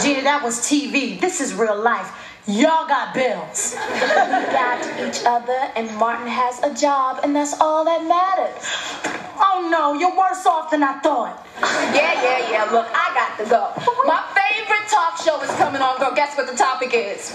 Gina, 0.03 0.23
that 0.23 0.43
was 0.43 0.59
TV. 0.59 1.21
This 1.21 1.41
is 1.41 1.55
real 1.55 1.81
life. 1.81 2.11
Y'all 2.49 2.88
got 2.88 3.15
bills. 3.15 3.77
We 3.93 4.09
got 4.51 4.83
each 5.01 5.23
other, 5.25 5.71
and 5.77 5.95
Martin 5.97 6.27
has 6.27 6.61
a 6.65 6.75
job, 6.75 7.21
and 7.23 7.37
that's 7.37 7.61
all 7.61 7.85
that 7.85 8.03
matters. 8.03 8.67
Oh 9.38 9.69
no, 9.71 9.95
you're 9.95 10.17
worse 10.17 10.45
off 10.45 10.71
than 10.71 10.83
I 10.83 10.99
thought. 11.01 11.47
Yeah, 11.95 12.15
yeah, 12.21 12.51
yeah. 12.51 12.65
Look, 12.73 12.88
I 12.93 13.12
got 13.15 13.38
to 13.38 13.49
go. 13.49 13.71
My 14.05 14.25
favorite 14.35 14.88
talk 14.91 15.19
show 15.19 15.41
is 15.43 15.51
coming 15.57 15.81
on, 15.81 15.99
girl. 16.01 16.12
Guess 16.15 16.37
what 16.37 16.51
the 16.51 16.57
topic 16.57 16.91
is? 16.93 17.31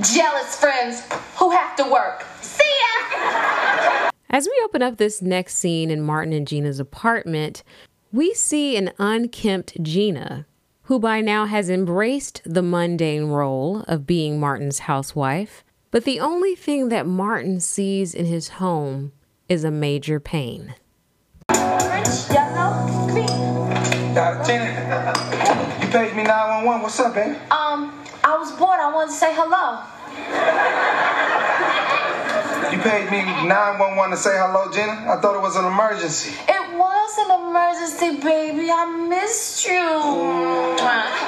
Jealous 0.00 0.56
friends 0.56 1.02
who 1.36 1.50
have 1.50 1.76
to 1.76 1.84
work. 1.84 2.24
See 2.40 2.64
ya! 2.64 4.10
As 4.30 4.46
we 4.46 4.60
open 4.64 4.82
up 4.82 4.96
this 4.96 5.22
next 5.22 5.56
scene 5.56 5.90
in 5.90 6.02
Martin 6.02 6.32
and 6.32 6.48
Gina's 6.48 6.80
apartment, 6.80 7.62
we 8.10 8.34
see 8.34 8.76
an 8.76 8.90
unkempt 8.98 9.80
Gina, 9.82 10.46
who 10.88 10.98
by 10.98 11.20
now 11.20 11.44
has 11.44 11.68
embraced 11.68 12.40
the 12.46 12.62
mundane 12.62 13.24
role 13.24 13.84
of 13.86 14.06
being 14.06 14.40
Martin's 14.40 14.78
housewife. 14.78 15.62
But 15.90 16.04
the 16.04 16.18
only 16.18 16.54
thing 16.54 16.88
that 16.88 17.06
Martin 17.06 17.60
sees 17.60 18.14
in 18.14 18.24
his 18.24 18.48
home 18.48 19.12
is 19.50 19.64
a 19.64 19.70
major 19.70 20.18
pain. 20.18 20.74
Orange, 21.50 22.08
yellow, 22.30 23.06
green. 23.06 23.28
Uh, 24.16 24.42
Gina, 24.46 25.84
you 25.84 25.92
paged 25.92 26.16
me 26.16 26.22
911. 26.22 26.80
What's 26.80 26.98
up, 27.00 27.14
baby? 27.14 27.36
Um, 27.50 27.92
I 28.24 28.38
was 28.38 28.50
bored. 28.52 28.80
I 28.80 28.90
wanted 28.90 29.10
to 29.10 29.12
say 29.12 29.34
hello. 29.36 29.84
You 32.72 32.78
paid 32.78 33.10
me 33.10 33.24
911 33.46 34.10
to 34.10 34.16
say 34.16 34.38
hello, 34.38 34.72
Gina? 34.72 34.92
I 35.06 35.20
thought 35.20 35.36
it 35.36 35.42
was 35.42 35.56
an 35.56 35.66
emergency. 35.66 36.34
It 36.48 36.78
was 36.78 37.18
an 37.18 37.30
emergency, 37.40 38.22
baby. 38.22 38.70
I 38.70 38.86
missed 39.08 39.66
you. 39.66 40.37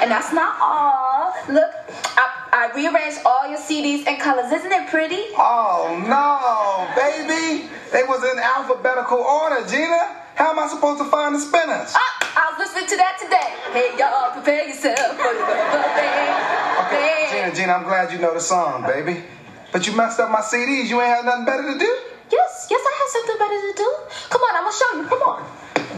And 0.01 0.09
that's 0.09 0.33
not 0.33 0.57
all. 0.59 1.29
Oh, 1.31 1.53
look, 1.53 1.69
I, 2.17 2.25
I 2.51 2.75
rearranged 2.75 3.21
all 3.23 3.47
your 3.47 3.59
CDs 3.59 4.07
and 4.07 4.19
colors. 4.19 4.51
Isn't 4.51 4.71
it 4.71 4.89
pretty? 4.89 5.29
Oh 5.37 5.93
no, 6.09 6.89
baby. 6.97 7.69
They 7.93 8.01
was 8.09 8.25
in 8.25 8.39
alphabetical 8.39 9.19
order, 9.19 9.61
Gina. 9.69 10.17
How 10.33 10.51
am 10.51 10.59
I 10.59 10.67
supposed 10.67 10.97
to 11.03 11.07
find 11.09 11.35
the 11.35 11.39
spinners? 11.39 11.93
Ah, 11.93 12.17
I 12.33 12.57
was 12.57 12.65
listening 12.65 12.89
to 12.89 12.97
that 12.97 13.21
today. 13.21 13.53
Hey, 13.77 13.93
y'all, 13.93 14.33
prepare 14.33 14.65
yourself 14.67 14.97
for 15.21 15.31
the 15.37 15.45
birthday. 15.45 16.33
Okay, 16.89 17.29
Gina, 17.29 17.53
Gina, 17.53 17.73
I'm 17.77 17.83
glad 17.83 18.11
you 18.11 18.17
know 18.17 18.33
the 18.33 18.41
song, 18.41 18.81
baby. 18.81 19.21
But 19.71 19.85
you 19.85 19.93
messed 19.95 20.19
up 20.19 20.31
my 20.31 20.41
CDs. 20.41 20.89
You 20.89 20.99
ain't 20.99 21.13
had 21.13 21.25
nothing 21.25 21.45
better 21.45 21.71
to 21.71 21.77
do? 21.77 21.91
Yes, 22.31 22.67
yes, 22.71 22.81
I 22.81 22.93
have 22.97 23.09
something 23.13 23.37
better 23.37 23.59
to 23.69 23.73
do. 23.77 23.89
Come 24.33 24.41
on, 24.41 24.55
I'm 24.57 24.65
gonna 24.65 24.73
show 24.73 24.91
you. 24.97 25.05
Come 25.05 25.21
on. 25.29 25.45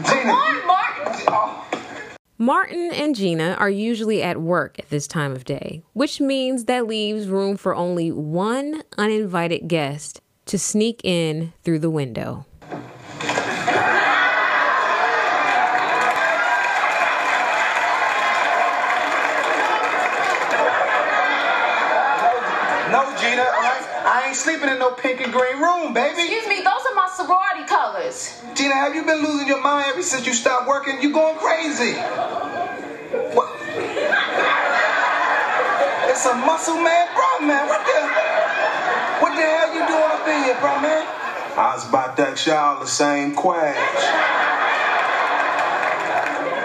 Gina. 0.04 0.28
Come 0.28 0.36
on, 0.36 0.66
Martin. 0.66 1.24
Oh. 1.32 1.64
Martin 2.36 2.90
and 2.92 3.14
Gina 3.14 3.54
are 3.60 3.70
usually 3.70 4.20
at 4.20 4.40
work 4.40 4.76
at 4.80 4.90
this 4.90 5.06
time 5.06 5.30
of 5.32 5.44
day, 5.44 5.84
which 5.92 6.20
means 6.20 6.64
that 6.64 6.84
leaves 6.84 7.28
room 7.28 7.56
for 7.56 7.76
only 7.76 8.10
one 8.10 8.82
uninvited 8.98 9.68
guest 9.68 10.20
to 10.46 10.58
sneak 10.58 11.00
in 11.04 11.52
through 11.62 11.78
the 11.78 11.90
window. 11.90 12.44
No, 22.90 23.02
Gina, 23.18 23.42
all 23.42 23.62
right? 23.62 23.82
I 24.06 24.24
ain't 24.28 24.36
sleeping 24.36 24.68
in 24.68 24.78
no 24.78 24.92
pink 24.92 25.20
and 25.20 25.32
green 25.32 25.58
room, 25.58 25.92
baby. 25.94 26.20
Excuse 26.22 26.46
me, 26.46 26.56
those 26.56 26.66
are 26.66 26.93
my 26.93 26.93
sorority 27.14 27.64
colors. 27.66 28.42
Gina, 28.54 28.74
have 28.74 28.94
you 28.94 29.04
been 29.04 29.22
losing 29.22 29.46
your 29.46 29.62
mind 29.62 29.86
ever 29.88 30.02
since 30.02 30.26
you 30.26 30.34
stopped 30.34 30.66
working? 30.66 31.00
You 31.00 31.12
going 31.12 31.38
crazy. 31.38 31.94
What? 33.34 33.50
It's 36.10 36.26
a 36.26 36.34
muscle 36.34 36.80
man, 36.82 37.06
Bruh 37.08 37.46
Man. 37.46 37.68
What 37.68 37.86
the? 37.86 38.00
What 39.22 39.36
the 39.36 39.42
hell 39.42 39.74
you 39.74 39.86
doing 39.86 40.10
up 40.10 40.26
in 40.26 40.44
here, 40.44 40.54
Bruh 40.56 40.82
Man? 40.82 41.06
I 41.56 41.72
was 41.74 41.88
about 41.88 42.16
to 42.16 42.28
ask 42.28 42.46
y'all 42.46 42.80
the 42.80 42.86
same 42.86 43.32
question. 43.34 43.80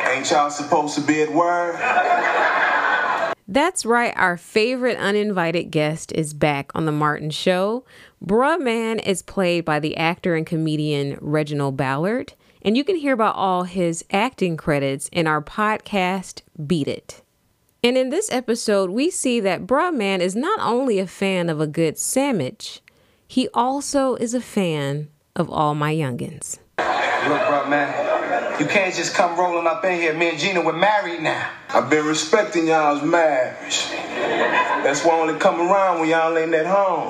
Ain't 0.09 0.31
y'all 0.31 0.49
supposed 0.49 0.95
to 0.95 1.01
be 1.01 1.21
at 1.21 1.31
work? 1.31 1.75
That's 3.51 3.83
right, 3.83 4.13
our 4.15 4.37
favorite 4.37 4.99
uninvited 4.99 5.71
guest 5.71 6.11
is 6.11 6.35
back 6.35 6.71
on 6.75 6.85
The 6.85 6.91
Martin 6.91 7.31
Show. 7.31 7.83
Bruh 8.23 8.61
Man 8.61 8.99
is 8.99 9.23
played 9.23 9.65
by 9.65 9.79
the 9.79 9.97
actor 9.97 10.35
and 10.35 10.45
comedian 10.45 11.17
Reginald 11.19 11.75
Ballard, 11.75 12.33
and 12.61 12.77
you 12.77 12.83
can 12.83 12.95
hear 12.95 13.13
about 13.13 13.35
all 13.35 13.63
his 13.63 14.05
acting 14.11 14.55
credits 14.55 15.09
in 15.11 15.25
our 15.25 15.41
podcast, 15.41 16.43
Beat 16.67 16.87
It. 16.87 17.23
And 17.83 17.97
in 17.97 18.11
this 18.11 18.31
episode, 18.31 18.91
we 18.91 19.09
see 19.09 19.39
that 19.39 19.65
Bruh 19.65 19.95
Man 19.95 20.21
is 20.21 20.35
not 20.35 20.59
only 20.59 20.99
a 20.99 21.07
fan 21.07 21.49
of 21.49 21.59
a 21.59 21.65
good 21.65 21.97
sandwich, 21.97 22.83
he 23.27 23.49
also 23.55 24.13
is 24.13 24.35
a 24.35 24.41
fan 24.41 25.09
of 25.35 25.49
all 25.49 25.73
my 25.73 25.91
youngins. 25.91 26.59
Look, 26.77 27.41
Bruh 27.41 27.67
Man, 27.67 28.18
you 28.59 28.65
can't 28.65 28.93
just 28.93 29.13
come 29.13 29.39
rolling 29.39 29.67
up 29.67 29.85
in 29.85 29.99
here. 29.99 30.13
Me 30.13 30.29
and 30.29 30.37
Gina, 30.37 30.61
we're 30.61 30.73
married 30.73 31.21
now. 31.21 31.49
I've 31.69 31.89
been 31.89 32.05
respecting 32.05 32.67
y'all's 32.67 33.01
marriage. 33.01 33.87
That's 34.83 35.05
why 35.05 35.15
I 35.15 35.19
only 35.21 35.39
come 35.39 35.61
around 35.61 36.01
when 36.01 36.09
y'all 36.09 36.37
ain't 36.37 36.53
at 36.53 36.65
home. 36.65 37.09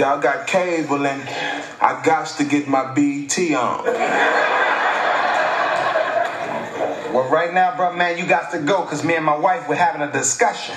Y'all 0.00 0.20
got 0.20 0.46
cable 0.46 1.06
and 1.06 1.22
I 1.80 2.00
got 2.04 2.28
to 2.38 2.44
get 2.44 2.66
my 2.68 2.94
BT 2.94 3.54
on. 3.54 3.84
Well, 7.12 7.28
right 7.30 7.52
now, 7.52 7.72
Bruh 7.72 7.96
Man, 7.96 8.16
you 8.16 8.26
got 8.26 8.52
to 8.52 8.58
go 8.58 8.82
because 8.82 9.04
me 9.04 9.16
and 9.16 9.24
my 9.24 9.36
wife, 9.36 9.68
we're 9.68 9.74
having 9.74 10.02
a 10.02 10.12
discussion. 10.12 10.76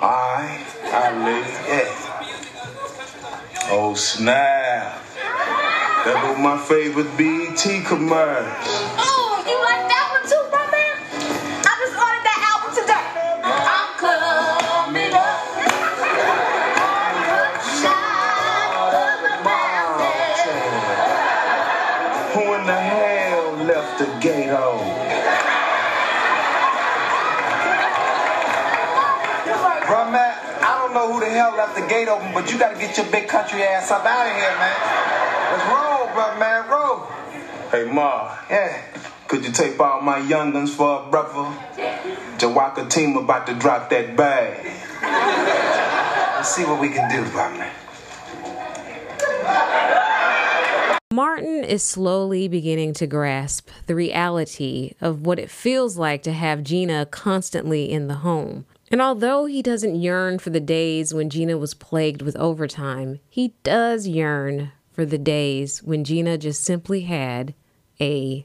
Alright, 0.00 0.66
I 0.84 1.24
live. 1.24 1.46
Yeah. 1.68 2.10
Oh, 3.72 3.94
snap. 3.94 5.09
That 6.00 6.16
was 6.24 6.38
my 6.40 6.56
favorite 6.56 7.12
BT 7.18 7.84
commercial. 7.84 8.48
Oh, 8.96 9.36
you 9.44 9.52
like 9.68 9.84
that 9.84 10.06
one 10.16 10.24
too, 10.24 10.40
Bruh 10.48 10.64
Man? 10.72 10.96
I 11.60 11.72
just 11.76 11.92
ordered 11.92 12.24
that 12.24 12.40
album 12.40 12.72
today. 12.72 13.04
I'm 13.44 14.00
coming 14.00 15.12
up. 15.12 15.44
Who 22.32 22.42
in 22.56 22.64
the 22.64 22.80
hell 22.80 23.52
left 23.68 23.98
the 24.00 24.08
gate 24.24 24.48
open? 24.56 24.88
Bruh 29.84 30.08
Man, 30.10 30.32
I 30.64 30.80
don't 30.80 30.94
know 30.94 31.12
who 31.12 31.20
the 31.20 31.28
hell 31.28 31.54
left 31.54 31.76
the 31.76 31.86
gate 31.86 32.08
open, 32.08 32.32
but 32.32 32.50
you 32.50 32.58
got 32.58 32.72
to 32.72 32.80
get 32.80 32.96
your 32.96 33.04
big 33.12 33.28
country 33.28 33.62
ass 33.64 33.90
up 33.90 34.06
out 34.06 34.26
of 34.26 34.32
here, 34.32 34.56
man. 34.56 34.99
Let's 35.50 35.66
roll, 35.66 36.06
Bruh 36.14 36.38
Man, 36.38 36.68
roll. 36.70 37.06
Hey, 37.72 37.90
Ma, 37.92 38.36
Yeah. 38.48 38.82
could 39.26 39.44
you 39.44 39.50
tape 39.50 39.80
out 39.80 40.04
my 40.04 40.20
youngins 40.20 40.68
for 40.68 41.02
a 41.02 41.10
brother? 41.10 41.50
Jawaka 42.38 42.88
team 42.88 43.16
about 43.16 43.46
to 43.48 43.54
drop 43.54 43.90
that 43.90 44.16
bag. 44.16 44.64
Let's 46.36 46.54
see 46.54 46.64
what 46.64 46.80
we 46.80 46.88
can 46.90 47.10
do, 47.10 47.24
Bruh 47.30 47.58
Man. 47.58 47.70
Martin 51.12 51.64
is 51.64 51.82
slowly 51.82 52.46
beginning 52.46 52.94
to 52.94 53.06
grasp 53.08 53.68
the 53.86 53.96
reality 53.96 54.92
of 55.00 55.26
what 55.26 55.40
it 55.40 55.50
feels 55.50 55.96
like 55.98 56.22
to 56.22 56.32
have 56.32 56.62
Gina 56.62 57.06
constantly 57.06 57.90
in 57.90 58.06
the 58.06 58.14
home. 58.14 58.66
And 58.92 59.02
although 59.02 59.46
he 59.46 59.62
doesn't 59.62 59.96
yearn 60.00 60.38
for 60.38 60.50
the 60.50 60.60
days 60.60 61.12
when 61.12 61.28
Gina 61.28 61.58
was 61.58 61.74
plagued 61.74 62.22
with 62.22 62.36
overtime, 62.36 63.18
he 63.28 63.54
does 63.64 64.06
yearn 64.06 64.70
for 65.00 65.06
the 65.06 65.16
days 65.16 65.82
when 65.82 66.04
Gina 66.04 66.36
just 66.36 66.62
simply 66.62 67.00
had 67.00 67.54
a 68.02 68.44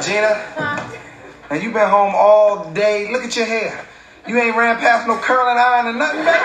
Gina, 0.00 0.38
now 1.50 1.56
you 1.60 1.72
been 1.72 1.88
home 1.88 2.14
all 2.14 2.70
day. 2.70 3.10
Look 3.10 3.24
at 3.24 3.34
your 3.34 3.46
hair. 3.46 3.84
You 4.28 4.38
ain't 4.38 4.56
ran 4.56 4.76
past 4.76 5.08
no 5.08 5.16
curling 5.16 5.58
iron 5.58 5.88
or 5.88 5.98
nothing, 5.98 6.20
baby. 6.20 6.38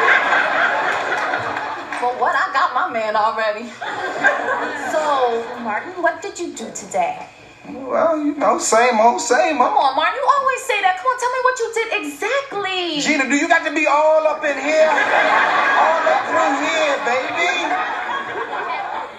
For 2.00 2.20
what? 2.20 2.36
I 2.36 2.50
got 2.52 2.74
my 2.74 2.90
man 2.92 3.16
already. 3.16 3.70
So, 4.92 5.60
Martin, 5.60 6.02
what 6.02 6.24
did 6.24 6.40
you 6.40 6.54
do 6.56 6.72
today? 6.72 7.28
Well, 7.68 8.16
you 8.24 8.36
know, 8.36 8.58
same 8.60 9.00
old, 9.00 9.20
same 9.20 9.60
old. 9.60 9.68
Come 9.68 9.78
on, 9.78 9.96
Martin, 9.96 10.16
you 10.16 10.24
always 10.24 10.62
say 10.64 10.80
that. 10.88 10.96
Come 11.04 11.08
on, 11.12 11.18
tell 11.20 11.34
me 11.36 11.42
what 11.44 11.56
you 11.60 11.68
did 11.76 11.90
exactly. 12.00 12.82
Gina, 13.04 13.28
do 13.28 13.36
you 13.36 13.48
got 13.52 13.68
to 13.68 13.74
be 13.76 13.84
all 13.88 14.24
up 14.24 14.40
in 14.44 14.56
here? 14.56 14.88
All 14.88 16.04
up 16.08 16.24
through 16.32 16.56
here, 16.64 16.96
baby. 17.04 17.52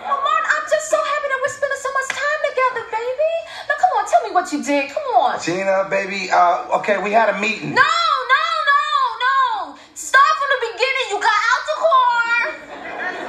Well, 0.01 0.21
Martin, 0.25 0.49
I'm 0.49 0.65
just 0.65 0.89
so 0.89 0.97
happy 0.97 1.29
that 1.29 1.39
we're 1.45 1.53
spending 1.53 1.77
so 1.77 1.93
much 1.93 2.09
time 2.09 2.41
together, 2.49 2.83
baby. 2.89 3.33
Now, 3.69 3.77
come 3.77 3.93
on, 4.01 4.05
tell 4.09 4.23
me 4.25 4.31
what 4.33 4.49
you 4.49 4.65
did. 4.65 4.97
Come 4.97 5.09
on. 5.21 5.37
Gina, 5.45 5.85
baby, 5.93 6.33
uh, 6.33 6.81
okay, 6.81 6.97
we 7.05 7.13
had 7.13 7.29
a 7.29 7.37
meeting. 7.37 7.77
No, 7.77 7.85
no, 7.85 8.45
no, 8.65 8.81
no. 9.29 9.77
Start 9.93 10.33
from 10.41 10.49
the 10.57 10.61
beginning. 10.73 11.07
You 11.13 11.19
got 11.21 11.37
out 11.53 11.63
the 11.69 11.77
car. 11.85 12.33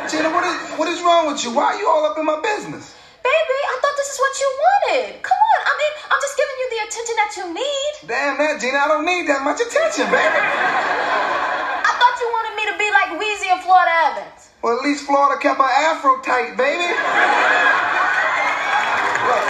Gina, 0.07 0.29
what 0.31 0.47
is 0.47 0.55
what 0.79 0.87
is 0.87 1.03
wrong 1.03 1.27
with 1.27 1.43
you? 1.43 1.51
Why 1.51 1.75
are 1.75 1.77
you 1.79 1.87
all 1.91 2.07
up 2.07 2.15
in 2.15 2.23
my 2.23 2.39
business? 2.39 2.95
Baby, 3.19 3.59
I 3.67 3.75
thought 3.83 3.97
this 3.99 4.09
is 4.15 4.19
what 4.19 4.33
you 4.39 4.49
wanted. 4.63 5.21
Come 5.21 5.35
on. 5.35 5.59
I 5.67 5.73
mean, 5.75 5.93
I'm 6.07 6.21
just 6.23 6.35
giving 6.39 6.55
you 6.55 6.67
the 6.71 6.79
attention 6.87 7.15
that 7.19 7.31
you 7.35 7.45
need. 7.53 7.91
Damn 8.69 8.77
Gina, 8.77 8.85
I 8.85 8.87
don't 8.87 9.05
need 9.05 9.25
that 9.25 9.41
much 9.41 9.57
attention, 9.57 10.05
baby. 10.13 10.21
I 10.21 11.89
thought 11.89 12.15
you 12.21 12.29
wanted 12.29 12.53
me 12.53 12.69
to 12.69 12.77
be 12.77 12.85
like 12.93 13.17
Weezy 13.17 13.49
and 13.49 13.61
Florida 13.65 13.89
Evans. 14.13 14.53
Well, 14.61 14.77
at 14.77 14.85
least 14.85 15.09
Florida 15.09 15.41
kept 15.41 15.57
her 15.57 15.65
afro 15.89 16.21
tight, 16.21 16.53
baby. 16.53 16.85
Look. 19.25 19.43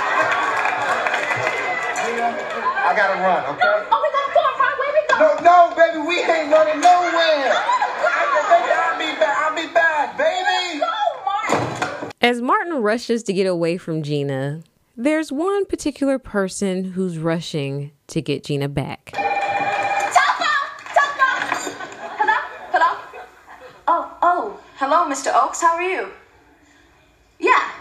Gina, 1.99 2.31
I 2.31 2.95
gotta 2.95 3.19
run, 3.19 3.43
okay? 3.59 3.91
Oh, 3.91 3.99
we 3.99 4.07
gotta 4.07 4.31
go 4.31 4.39
right 4.55 4.75
where 4.79 4.95
we 4.95 5.03
go. 5.11 5.19
No, 5.19 5.35
no, 5.43 5.75
baby, 5.75 5.99
we 5.99 6.23
ain't 6.23 6.47
running 6.47 6.79
nowhere. 6.79 7.59
I'll 7.59 8.95
be 8.95 9.11
back. 9.19 9.35
I'll 9.35 9.55
be 9.55 9.67
back, 9.73 10.15
baby. 10.15 10.79
Go, 10.79 10.95
Martin. 11.27 12.15
As 12.21 12.41
Martin 12.41 12.79
rushes 12.81 13.23
to 13.23 13.33
get 13.33 13.47
away 13.47 13.75
from 13.75 14.01
Gina, 14.01 14.63
there's 14.95 15.29
one 15.31 15.65
particular 15.65 16.19
person 16.19 16.95
who's 16.95 17.17
rushing 17.17 17.91
to 18.09 18.21
get 18.21 18.43
Gina 18.43 18.67
back. 18.67 19.11
Hello? 22.17 22.35
Hello? 22.71 22.97
Oh, 23.87 24.17
oh. 24.21 24.59
Hello, 24.77 25.05
Mr. 25.09 25.31
Oakes. 25.33 25.61
How 25.61 25.75
are 25.75 25.81
you? 25.81 26.09
Yeah. 27.39 27.71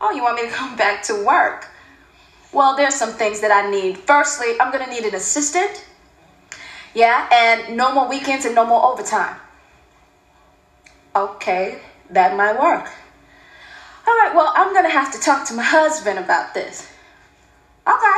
Oh, 0.00 0.10
you 0.10 0.22
want 0.22 0.36
me 0.36 0.48
to 0.48 0.54
come 0.54 0.76
back 0.76 1.02
to 1.04 1.24
work? 1.24 1.68
Well, 2.52 2.76
there's 2.76 2.94
some 2.94 3.12
things 3.12 3.40
that 3.40 3.50
I 3.50 3.70
need. 3.70 3.98
Firstly, 3.98 4.60
I'm 4.60 4.72
going 4.72 4.84
to 4.84 4.90
need 4.90 5.04
an 5.04 5.14
assistant. 5.14 5.86
Yeah, 6.94 7.28
and 7.32 7.76
no 7.76 7.94
more 7.94 8.08
weekends 8.08 8.44
and 8.44 8.54
no 8.54 8.66
more 8.66 8.84
overtime. 8.84 9.36
Okay, 11.16 11.78
that 12.10 12.36
might 12.36 12.60
work. 12.60 12.90
All 14.06 14.14
right, 14.14 14.32
well, 14.34 14.52
I'm 14.54 14.72
going 14.72 14.84
to 14.84 14.90
have 14.90 15.12
to 15.12 15.20
talk 15.20 15.46
to 15.48 15.54
my 15.54 15.62
husband 15.62 16.18
about 16.18 16.52
this. 16.52 16.88
Okay. 17.86 18.11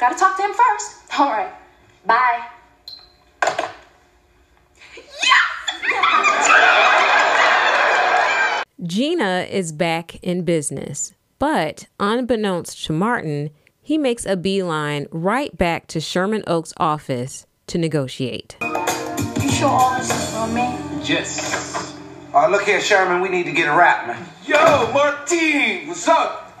Yeah, 0.00 0.08
gotta 0.08 0.18
talk 0.18 0.36
to 0.36 0.42
him 0.42 0.52
first. 0.52 0.96
All 1.18 1.30
right. 1.30 1.52
Bye. 2.06 2.46
Yes! 4.96 5.48
Gina 8.82 9.46
is 9.50 9.72
back 9.72 10.16
in 10.22 10.44
business, 10.44 11.12
but 11.38 11.86
unbeknownst 11.98 12.84
to 12.86 12.92
Martin, 12.92 13.50
he 13.82 13.98
makes 13.98 14.24
a 14.24 14.36
beeline 14.36 15.06
right 15.10 15.56
back 15.56 15.86
to 15.88 16.00
Sherman 16.00 16.44
Oak's 16.46 16.72
office 16.76 17.46
to 17.66 17.78
negotiate. 17.78 18.56
You 18.62 19.50
sure 19.50 19.68
all 19.68 19.98
this 19.98 20.10
is 20.10 20.34
for 20.34 20.46
me? 20.46 20.76
Yes. 21.04 21.96
Uh, 22.32 22.48
look 22.48 22.62
here, 22.62 22.80
Sherman, 22.80 23.20
we 23.20 23.28
need 23.28 23.44
to 23.44 23.52
get 23.52 23.68
a 23.68 23.76
wrap, 23.76 24.06
man. 24.06 24.24
Yo, 24.46 24.92
Martine, 24.92 25.88
what's 25.88 26.06
up? 26.06 26.52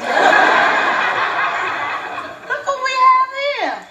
Look 0.00 0.08
what 2.66 2.84
we 2.84 2.92
have 3.04 3.30
here. 3.60 3.88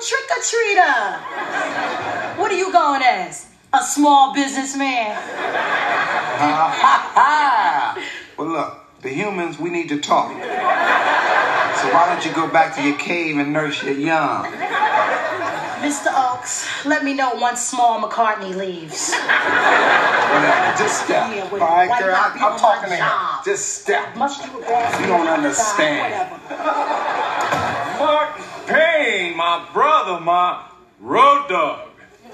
It's 0.00 0.10
a 0.10 0.14
little 0.14 0.24
trick 0.24 0.30
or 0.30 0.40
treater. 0.40 2.38
What 2.38 2.50
are 2.50 2.56
you 2.56 2.72
going 2.72 3.02
as? 3.02 3.48
A 3.74 3.82
small 3.82 4.32
businessman. 4.32 5.14
well, 8.38 8.48
look, 8.48 8.78
the 9.02 9.10
humans, 9.10 9.58
we 9.58 9.68
need 9.68 9.90
to 9.90 10.00
talk. 10.00 10.30
So 10.30 10.38
why 11.92 12.06
don't 12.08 12.24
you 12.24 12.32
go 12.32 12.48
back 12.48 12.74
to 12.76 12.82
your 12.82 12.96
cave 12.96 13.36
and 13.36 13.52
nurse 13.52 13.82
your 13.82 13.92
young? 13.92 14.46
Mr. 15.80 16.08
Oakes, 16.14 16.66
let 16.86 17.04
me 17.04 17.12
know 17.12 17.34
once 17.34 17.60
small 17.60 18.00
McCartney 18.00 18.56
leaves. 18.56 19.12
Whatever, 19.12 20.78
just 20.78 21.04
step. 21.04 21.30
Yeah, 21.30 21.48
All 21.52 21.58
right, 21.58 21.88
why 21.90 22.00
girl, 22.00 22.14
I, 22.14 22.38
I'm 22.40 22.58
talking 22.58 22.90
to 22.90 22.96
job? 22.96 23.44
Just 23.44 23.82
step. 23.82 24.16
Must 24.16 24.46
you 24.46 24.52
You 24.60 25.06
don't 25.06 25.28
understand. 25.28 26.30
Mark 27.98 28.40
Payne, 28.70 29.36
my 29.36 29.68
brother, 29.72 30.20
my 30.20 30.64
road 31.00 31.48
dog. 31.48 31.88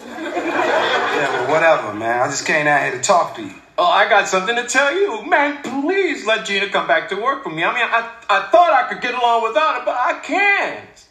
Yeah, 0.07 1.33
well, 1.33 1.51
whatever, 1.51 1.95
man. 1.95 2.21
I 2.21 2.27
just 2.29 2.45
came 2.47 2.67
out 2.67 2.83
here 2.83 2.93
to 2.93 3.01
talk 3.01 3.37
to 3.37 3.43
you. 3.43 3.55
Oh, 3.79 3.87
I 3.87 4.07
got 4.07 4.29
something 4.29 4.55
to 4.55 4.67
tell 4.67 4.95
you. 4.95 5.25
Man, 5.25 5.63
please 5.63 6.27
let 6.27 6.45
Gina 6.45 6.69
come 6.69 6.87
back 6.87 7.09
to 7.09 7.17
work 7.17 7.43
for 7.43 7.49
me. 7.49 7.65
I 7.65 7.73
mean, 7.73 7.85
I, 7.85 8.13
I 8.29 8.49
thought 8.51 8.71
I 8.71 8.87
could 8.93 9.01
get 9.01 9.15
along 9.15 9.45
without 9.45 9.79
her, 9.79 9.85
but 9.87 9.97
I 9.97 10.21
can't. 10.23 11.07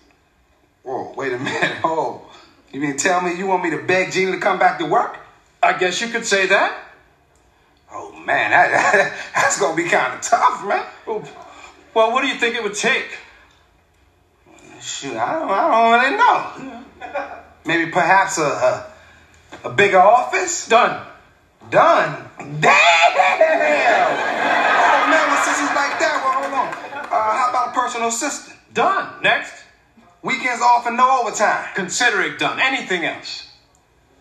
Whoa, 0.84 1.14
wait 1.18 1.34
a 1.34 1.38
minute. 1.40 1.78
Oh, 1.84 2.22
you 2.72 2.80
mean 2.80 2.96
tell 2.98 3.20
me 3.22 3.36
you 3.36 3.48
want 3.48 3.64
me 3.64 3.72
to 3.72 3.82
beg 3.82 4.12
Gina 4.12 4.32
to 4.34 4.38
come 4.38 4.60
back 4.60 4.78
to 4.78 4.86
work? 4.86 5.18
I 5.64 5.76
guess 5.76 6.02
you 6.02 6.10
could 6.10 6.26
say 6.26 6.46
that. 6.46 6.84
Oh, 7.92 8.14
man, 8.14 8.52
that, 8.52 9.12
that's 9.36 9.60
going 9.60 9.76
to 9.76 9.84
be 9.84 9.90
kind 9.90 10.14
of 10.14 10.22
tough, 10.22 10.64
man. 10.68 10.86
Well, 11.08 12.12
what 12.12 12.22
do 12.22 12.28
you 12.28 12.36
think 12.36 12.56
it 12.56 12.62
would 12.62 12.76
take? 12.76 13.18
Shoot, 14.86 15.18
I 15.18 15.34
don't, 15.34 15.50
I 15.50 15.66
don't 15.72 15.92
really 15.98 16.16
know. 16.16 16.86
Maybe 17.66 17.90
perhaps 17.92 18.38
a, 18.38 18.44
a, 18.44 18.86
a 19.64 19.70
bigger 19.72 19.98
office? 19.98 20.68
Done. 20.68 21.04
Done? 21.72 22.30
Damn! 22.38 22.76
Oh, 23.98 25.08
man, 25.10 25.32
with 25.32 25.40
sisters 25.42 25.74
like 25.74 25.98
that, 25.98 26.22
well, 26.24 26.34
hold 26.38 26.54
on. 26.54 26.68
Uh, 27.12 27.18
how 27.18 27.50
about 27.50 27.70
a 27.70 27.72
personal 27.72 28.10
assistant? 28.10 28.60
Done. 28.76 29.24
Next. 29.24 29.64
Weekends 30.22 30.62
off 30.62 30.86
and 30.86 30.98
no 30.98 31.20
overtime. 31.20 31.68
Consider 31.74 32.22
it 32.22 32.38
done. 32.38 32.60
Anything 32.60 33.06
else? 33.06 33.48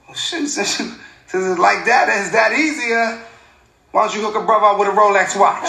Well, 0.07 0.17
shoot, 0.17 0.47
since, 0.47 0.81
you, 0.81 0.87
since 1.27 1.45
it's 1.45 1.59
like 1.59 1.85
that, 1.85 2.09
it's 2.09 2.31
that 2.31 2.53
easier. 2.59 3.23
Why 3.91 4.07
don't 4.07 4.17
you 4.17 4.23
hook 4.23 4.43
a 4.43 4.47
brother 4.47 4.65
up 4.65 4.79
with 4.79 4.89
a 4.89 4.93
Rolex 4.93 5.39
watch? 5.39 5.69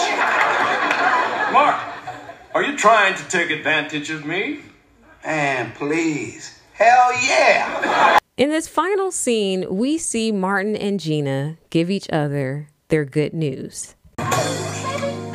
Mark, 1.52 1.76
are 2.54 2.62
you 2.62 2.78
trying 2.78 3.14
to 3.14 3.28
take 3.28 3.50
advantage 3.50 4.08
of 4.08 4.24
me? 4.24 4.62
Man, 5.26 5.72
please. 5.72 6.56
Hell 6.74 7.12
yeah. 7.26 8.20
In 8.36 8.50
this 8.50 8.68
final 8.68 9.10
scene, 9.10 9.66
we 9.68 9.98
see 9.98 10.30
Martin 10.30 10.76
and 10.76 11.00
Gina 11.00 11.56
give 11.68 11.90
each 11.90 12.08
other 12.10 12.68
their 12.88 13.04
good 13.04 13.34
news. 13.34 13.96
Baby, 14.18 14.30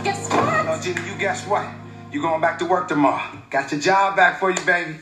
guess 0.01 0.29
what? 0.29 0.65
No, 0.65 0.79
Gina, 0.81 1.05
you 1.05 1.17
guess 1.19 1.45
what? 1.45 1.67
You 2.09 2.21
going 2.21 2.39
back 2.39 2.57
to 2.59 2.65
work 2.65 2.87
tomorrow. 2.87 3.37
Got 3.49 3.73
your 3.73 3.81
job 3.81 4.15
back 4.15 4.39
for 4.39 4.49
you, 4.49 4.61
baby. 4.61 4.95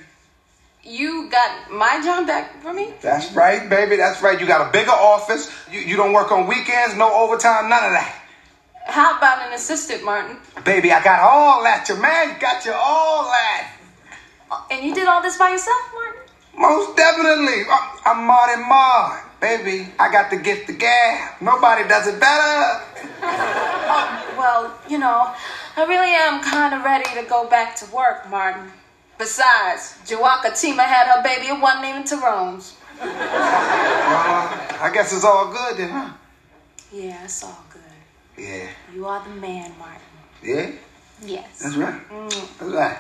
You 0.82 1.30
got 1.30 1.72
my 1.72 2.02
job 2.04 2.26
back 2.26 2.60
for 2.64 2.74
me? 2.74 2.92
That's 3.00 3.32
right, 3.34 3.70
baby. 3.70 3.96
That's 3.96 4.24
right. 4.24 4.42
You 4.42 4.48
got 4.48 4.70
a 4.70 4.72
bigger 4.72 4.90
office. 4.90 5.56
You, 5.72 5.82
you 5.82 5.98
don't 5.98 6.14
work 6.14 6.32
on 6.32 6.48
weekends, 6.48 6.96
no 6.96 7.14
overtime, 7.14 7.70
none 7.70 7.84
of 7.84 7.92
that. 7.92 8.16
How 8.88 9.16
about 9.20 9.46
an 9.46 9.54
assistant, 9.54 10.04
Martin? 10.04 10.38
Baby, 10.66 10.92
I 10.92 11.04
got 11.04 11.20
all 11.20 11.62
that. 11.62 11.88
Your 11.88 12.00
man 12.00 12.40
got 12.40 12.66
you 12.66 12.74
all 12.74 13.26
that. 13.26 13.76
And 14.72 14.86
you 14.86 14.94
did 14.94 15.08
all 15.08 15.22
this 15.22 15.38
by 15.38 15.52
yourself, 15.52 15.82
Martin? 15.94 16.22
Most 16.58 16.98
definitely. 16.98 17.64
I'm 18.06 18.26
Martin 18.26 18.68
Marr. 18.68 19.26
Baby, 19.40 19.88
I 19.98 20.12
got 20.12 20.30
the 20.30 20.38
gift 20.38 20.70
of 20.70 20.78
gab. 20.78 21.42
Nobody 21.42 21.88
does 21.88 22.08
it 22.08 22.20
better. 22.20 22.84
Oh, 23.92 24.36
well, 24.38 24.80
you 24.88 25.00
know, 25.00 25.34
I 25.76 25.84
really 25.86 26.12
am 26.12 26.44
kind 26.44 26.76
of 26.76 26.84
ready 26.84 27.10
to 27.20 27.28
go 27.28 27.50
back 27.50 27.76
to 27.78 27.86
work, 27.88 28.30
Martin. 28.30 28.72
Besides, 29.18 29.98
Jawaka 30.06 30.52
Tima 30.54 30.84
had 30.86 31.08
her 31.08 31.24
baby, 31.24 31.48
it 31.48 31.60
wasn't 31.60 31.86
even 31.86 32.04
Tyrone's. 32.04 32.78
Well, 33.02 33.10
I 33.10 34.92
guess 34.94 35.12
it's 35.12 35.26
all 35.26 35.52
good 35.52 35.78
then, 35.78 35.90
huh? 35.90 36.14
Yeah, 36.92 37.24
it's 37.24 37.44
all 37.44 37.64
good. 37.74 37.82
Yeah. 38.44 38.70
You 38.94 39.08
are 39.08 39.24
the 39.24 39.32
man, 39.42 39.74
Martin. 39.80 40.02
Yeah? 40.44 40.72
Yes. 41.26 41.60
That's 41.64 41.76
right. 41.76 42.10
Mm. 42.10 42.60
That's 42.60 42.72
right. 42.72 42.98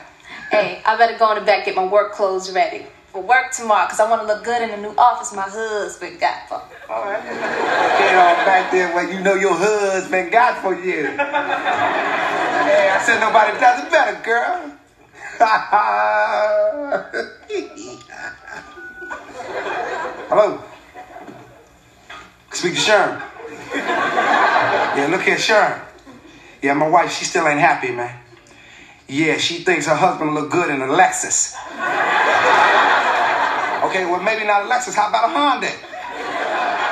Hey, 0.52 0.82
I 0.84 0.98
better 0.98 1.16
go 1.18 1.32
in 1.32 1.40
the 1.40 1.46
back 1.46 1.66
get 1.66 1.76
my 1.76 1.86
work 1.86 2.12
clothes 2.14 2.52
ready 2.52 2.86
for 3.12 3.22
work 3.22 3.52
tomorrow 3.52 3.86
because 3.86 4.00
I 4.00 4.10
want 4.10 4.24
to 4.24 4.28
look 4.28 4.44
good 4.44 4.64
in 4.64 4.72
the 4.72 4.78
new 4.78 4.96
office 4.98 5.32
my 5.34 5.44
husband 5.44 6.20
got 6.20 6.50
for 6.50 6.58
me. 6.58 6.64
All 6.90 7.04
right. 7.04 7.22
Get 7.24 8.16
on 8.16 8.46
back 8.46 8.72
there 8.72 8.92
where 8.96 9.08
you 9.12 9.20
know 9.22 9.36
your 9.36 9.54
husband 9.54 10.32
got 10.32 10.64
for 10.64 10.74
you. 10.74 11.06
hey, 11.06 11.20
I 12.90 13.00
said 13.06 13.20
nobody 13.20 13.60
does 13.60 13.84
it 13.84 13.92
better, 13.92 14.20
girl. 14.24 14.72
Hello. 20.30 20.64
Speak 22.52 22.74
to 22.74 22.80
Sharon. 22.80 23.22
Yeah, 23.76 25.08
look 25.12 25.22
here, 25.22 25.38
Sharon. 25.38 25.80
Yeah, 26.62 26.74
my 26.74 26.90
wife, 26.90 27.18
she 27.18 27.26
still 27.26 27.48
ain't 27.48 27.60
happy, 27.60 27.92
man. 27.92 28.19
Yeah, 29.10 29.38
she 29.38 29.64
thinks 29.64 29.88
her 29.88 29.96
husband 29.96 30.36
look 30.36 30.52
good 30.52 30.70
in 30.70 30.82
a 30.82 30.86
Lexus. 30.86 31.56
Okay, 33.90 34.06
well, 34.06 34.22
maybe 34.22 34.46
not 34.46 34.62
a 34.62 34.66
Lexus. 34.66 34.94
How 34.94 35.10
about 35.10 35.30
a 35.30 35.34
Honda? 35.34 35.72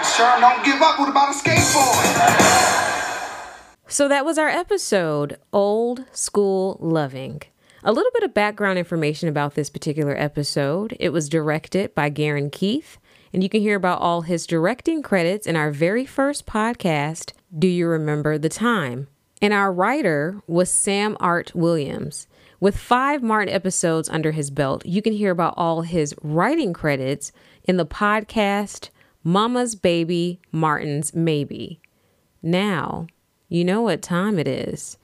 Sharon, 0.03 0.41
don't 0.41 0.65
give 0.65 0.81
up. 0.81 0.97
What 0.99 1.09
about 1.09 1.29
a 1.29 1.37
skateboard? 1.37 2.73
So 3.87 4.07
that 4.07 4.25
was 4.25 4.39
our 4.39 4.49
episode, 4.49 5.37
Old 5.53 6.05
School 6.11 6.77
Loving. 6.81 7.43
A 7.83 7.91
little 7.91 8.11
bit 8.15 8.23
of 8.23 8.33
background 8.33 8.79
information 8.79 9.29
about 9.29 9.53
this 9.53 9.69
particular 9.69 10.17
episode. 10.17 10.97
It 10.99 11.09
was 11.09 11.29
directed 11.29 11.93
by 11.93 12.09
Gerren 12.09 12.49
Keith, 12.49 12.97
and 13.31 13.43
you 13.43 13.49
can 13.49 13.61
hear 13.61 13.75
about 13.75 14.01
all 14.01 14.21
his 14.21 14.47
directing 14.47 15.03
credits 15.03 15.45
in 15.45 15.55
our 15.55 15.69
very 15.69 16.05
first 16.05 16.47
podcast, 16.47 17.33
Do 17.57 17.67
You 17.67 17.87
Remember 17.87 18.39
the 18.39 18.49
Time? 18.49 19.07
And 19.41 19.53
our 19.53 19.71
writer 19.71 20.41
was 20.47 20.69
Samm-Art 20.69 21.53
Williams. 21.53 22.27
With 22.59 22.75
five 22.75 23.21
Martin 23.21 23.53
episodes 23.53 24.09
under 24.09 24.31
his 24.31 24.49
belt, 24.49 24.85
you 24.85 25.01
can 25.01 25.13
hear 25.13 25.29
about 25.29 25.53
all 25.57 25.81
his 25.81 26.15
writing 26.23 26.73
credits 26.73 27.31
in 27.63 27.77
the 27.77 27.85
podcast 27.85 28.89
Mama's 29.23 29.75
Baby, 29.75 30.39
Martin's 30.51 31.13
Maybe. 31.13 31.81
Now, 32.41 33.07
you 33.49 33.63
know 33.63 33.81
what 33.81 34.01
time 34.01 34.39
it 34.39 34.47
is. 34.47 34.96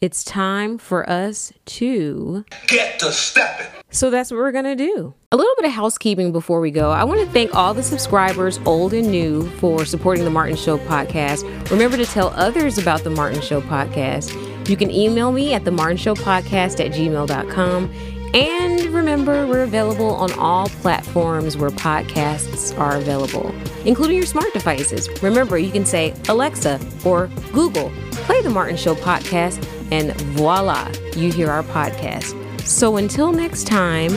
It's 0.00 0.24
time 0.24 0.78
for 0.78 1.06
us 1.10 1.52
to 1.66 2.46
get 2.66 3.00
to 3.00 3.12
stepping. 3.12 3.66
So 3.90 4.08
that's 4.08 4.30
what 4.30 4.38
we're 4.38 4.50
going 4.50 4.64
to 4.64 4.74
do. 4.74 5.12
A 5.30 5.36
little 5.36 5.54
bit 5.56 5.66
of 5.66 5.72
housekeeping 5.72 6.32
before 6.32 6.60
we 6.60 6.70
go. 6.70 6.90
I 6.90 7.04
want 7.04 7.20
to 7.20 7.26
thank 7.26 7.54
all 7.54 7.74
the 7.74 7.82
subscribers, 7.82 8.58
old 8.64 8.94
and 8.94 9.10
new, 9.10 9.46
for 9.58 9.84
supporting 9.84 10.24
the 10.24 10.30
Martin 10.30 10.56
Show 10.56 10.78
podcast. 10.78 11.70
Remember 11.70 11.98
to 11.98 12.06
tell 12.06 12.28
others 12.28 12.78
about 12.78 13.04
the 13.04 13.10
Martin 13.10 13.42
Show 13.42 13.60
podcast. 13.60 14.30
You 14.70 14.76
can 14.78 14.90
email 14.90 15.32
me 15.32 15.52
at 15.52 15.66
the 15.66 15.70
Martin 15.70 15.98
Show 15.98 16.14
podcast 16.14 16.82
at 16.82 16.92
gmail.com. 16.92 17.92
And 18.32 18.80
remember, 18.94 19.46
we're 19.46 19.64
available 19.64 20.14
on 20.14 20.32
all 20.34 20.68
platforms 20.68 21.58
where 21.58 21.68
podcasts 21.68 22.78
are 22.78 22.96
available, 22.96 23.54
including 23.84 24.16
your 24.16 24.26
smart 24.26 24.54
devices. 24.54 25.10
Remember, 25.22 25.58
you 25.58 25.70
can 25.70 25.84
say, 25.84 26.14
Alexa 26.30 26.80
or 27.04 27.26
Google, 27.52 27.92
play 28.12 28.40
the 28.40 28.48
Martin 28.48 28.76
Show 28.76 28.94
podcast, 28.94 29.62
and 29.90 30.12
voila, 30.20 30.90
you 31.16 31.32
hear 31.32 31.50
our 31.50 31.62
podcast. 31.64 32.34
So 32.66 32.96
until 32.96 33.32
next 33.32 33.66
time, 33.66 34.12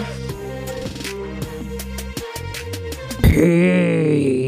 peace. 3.23 4.43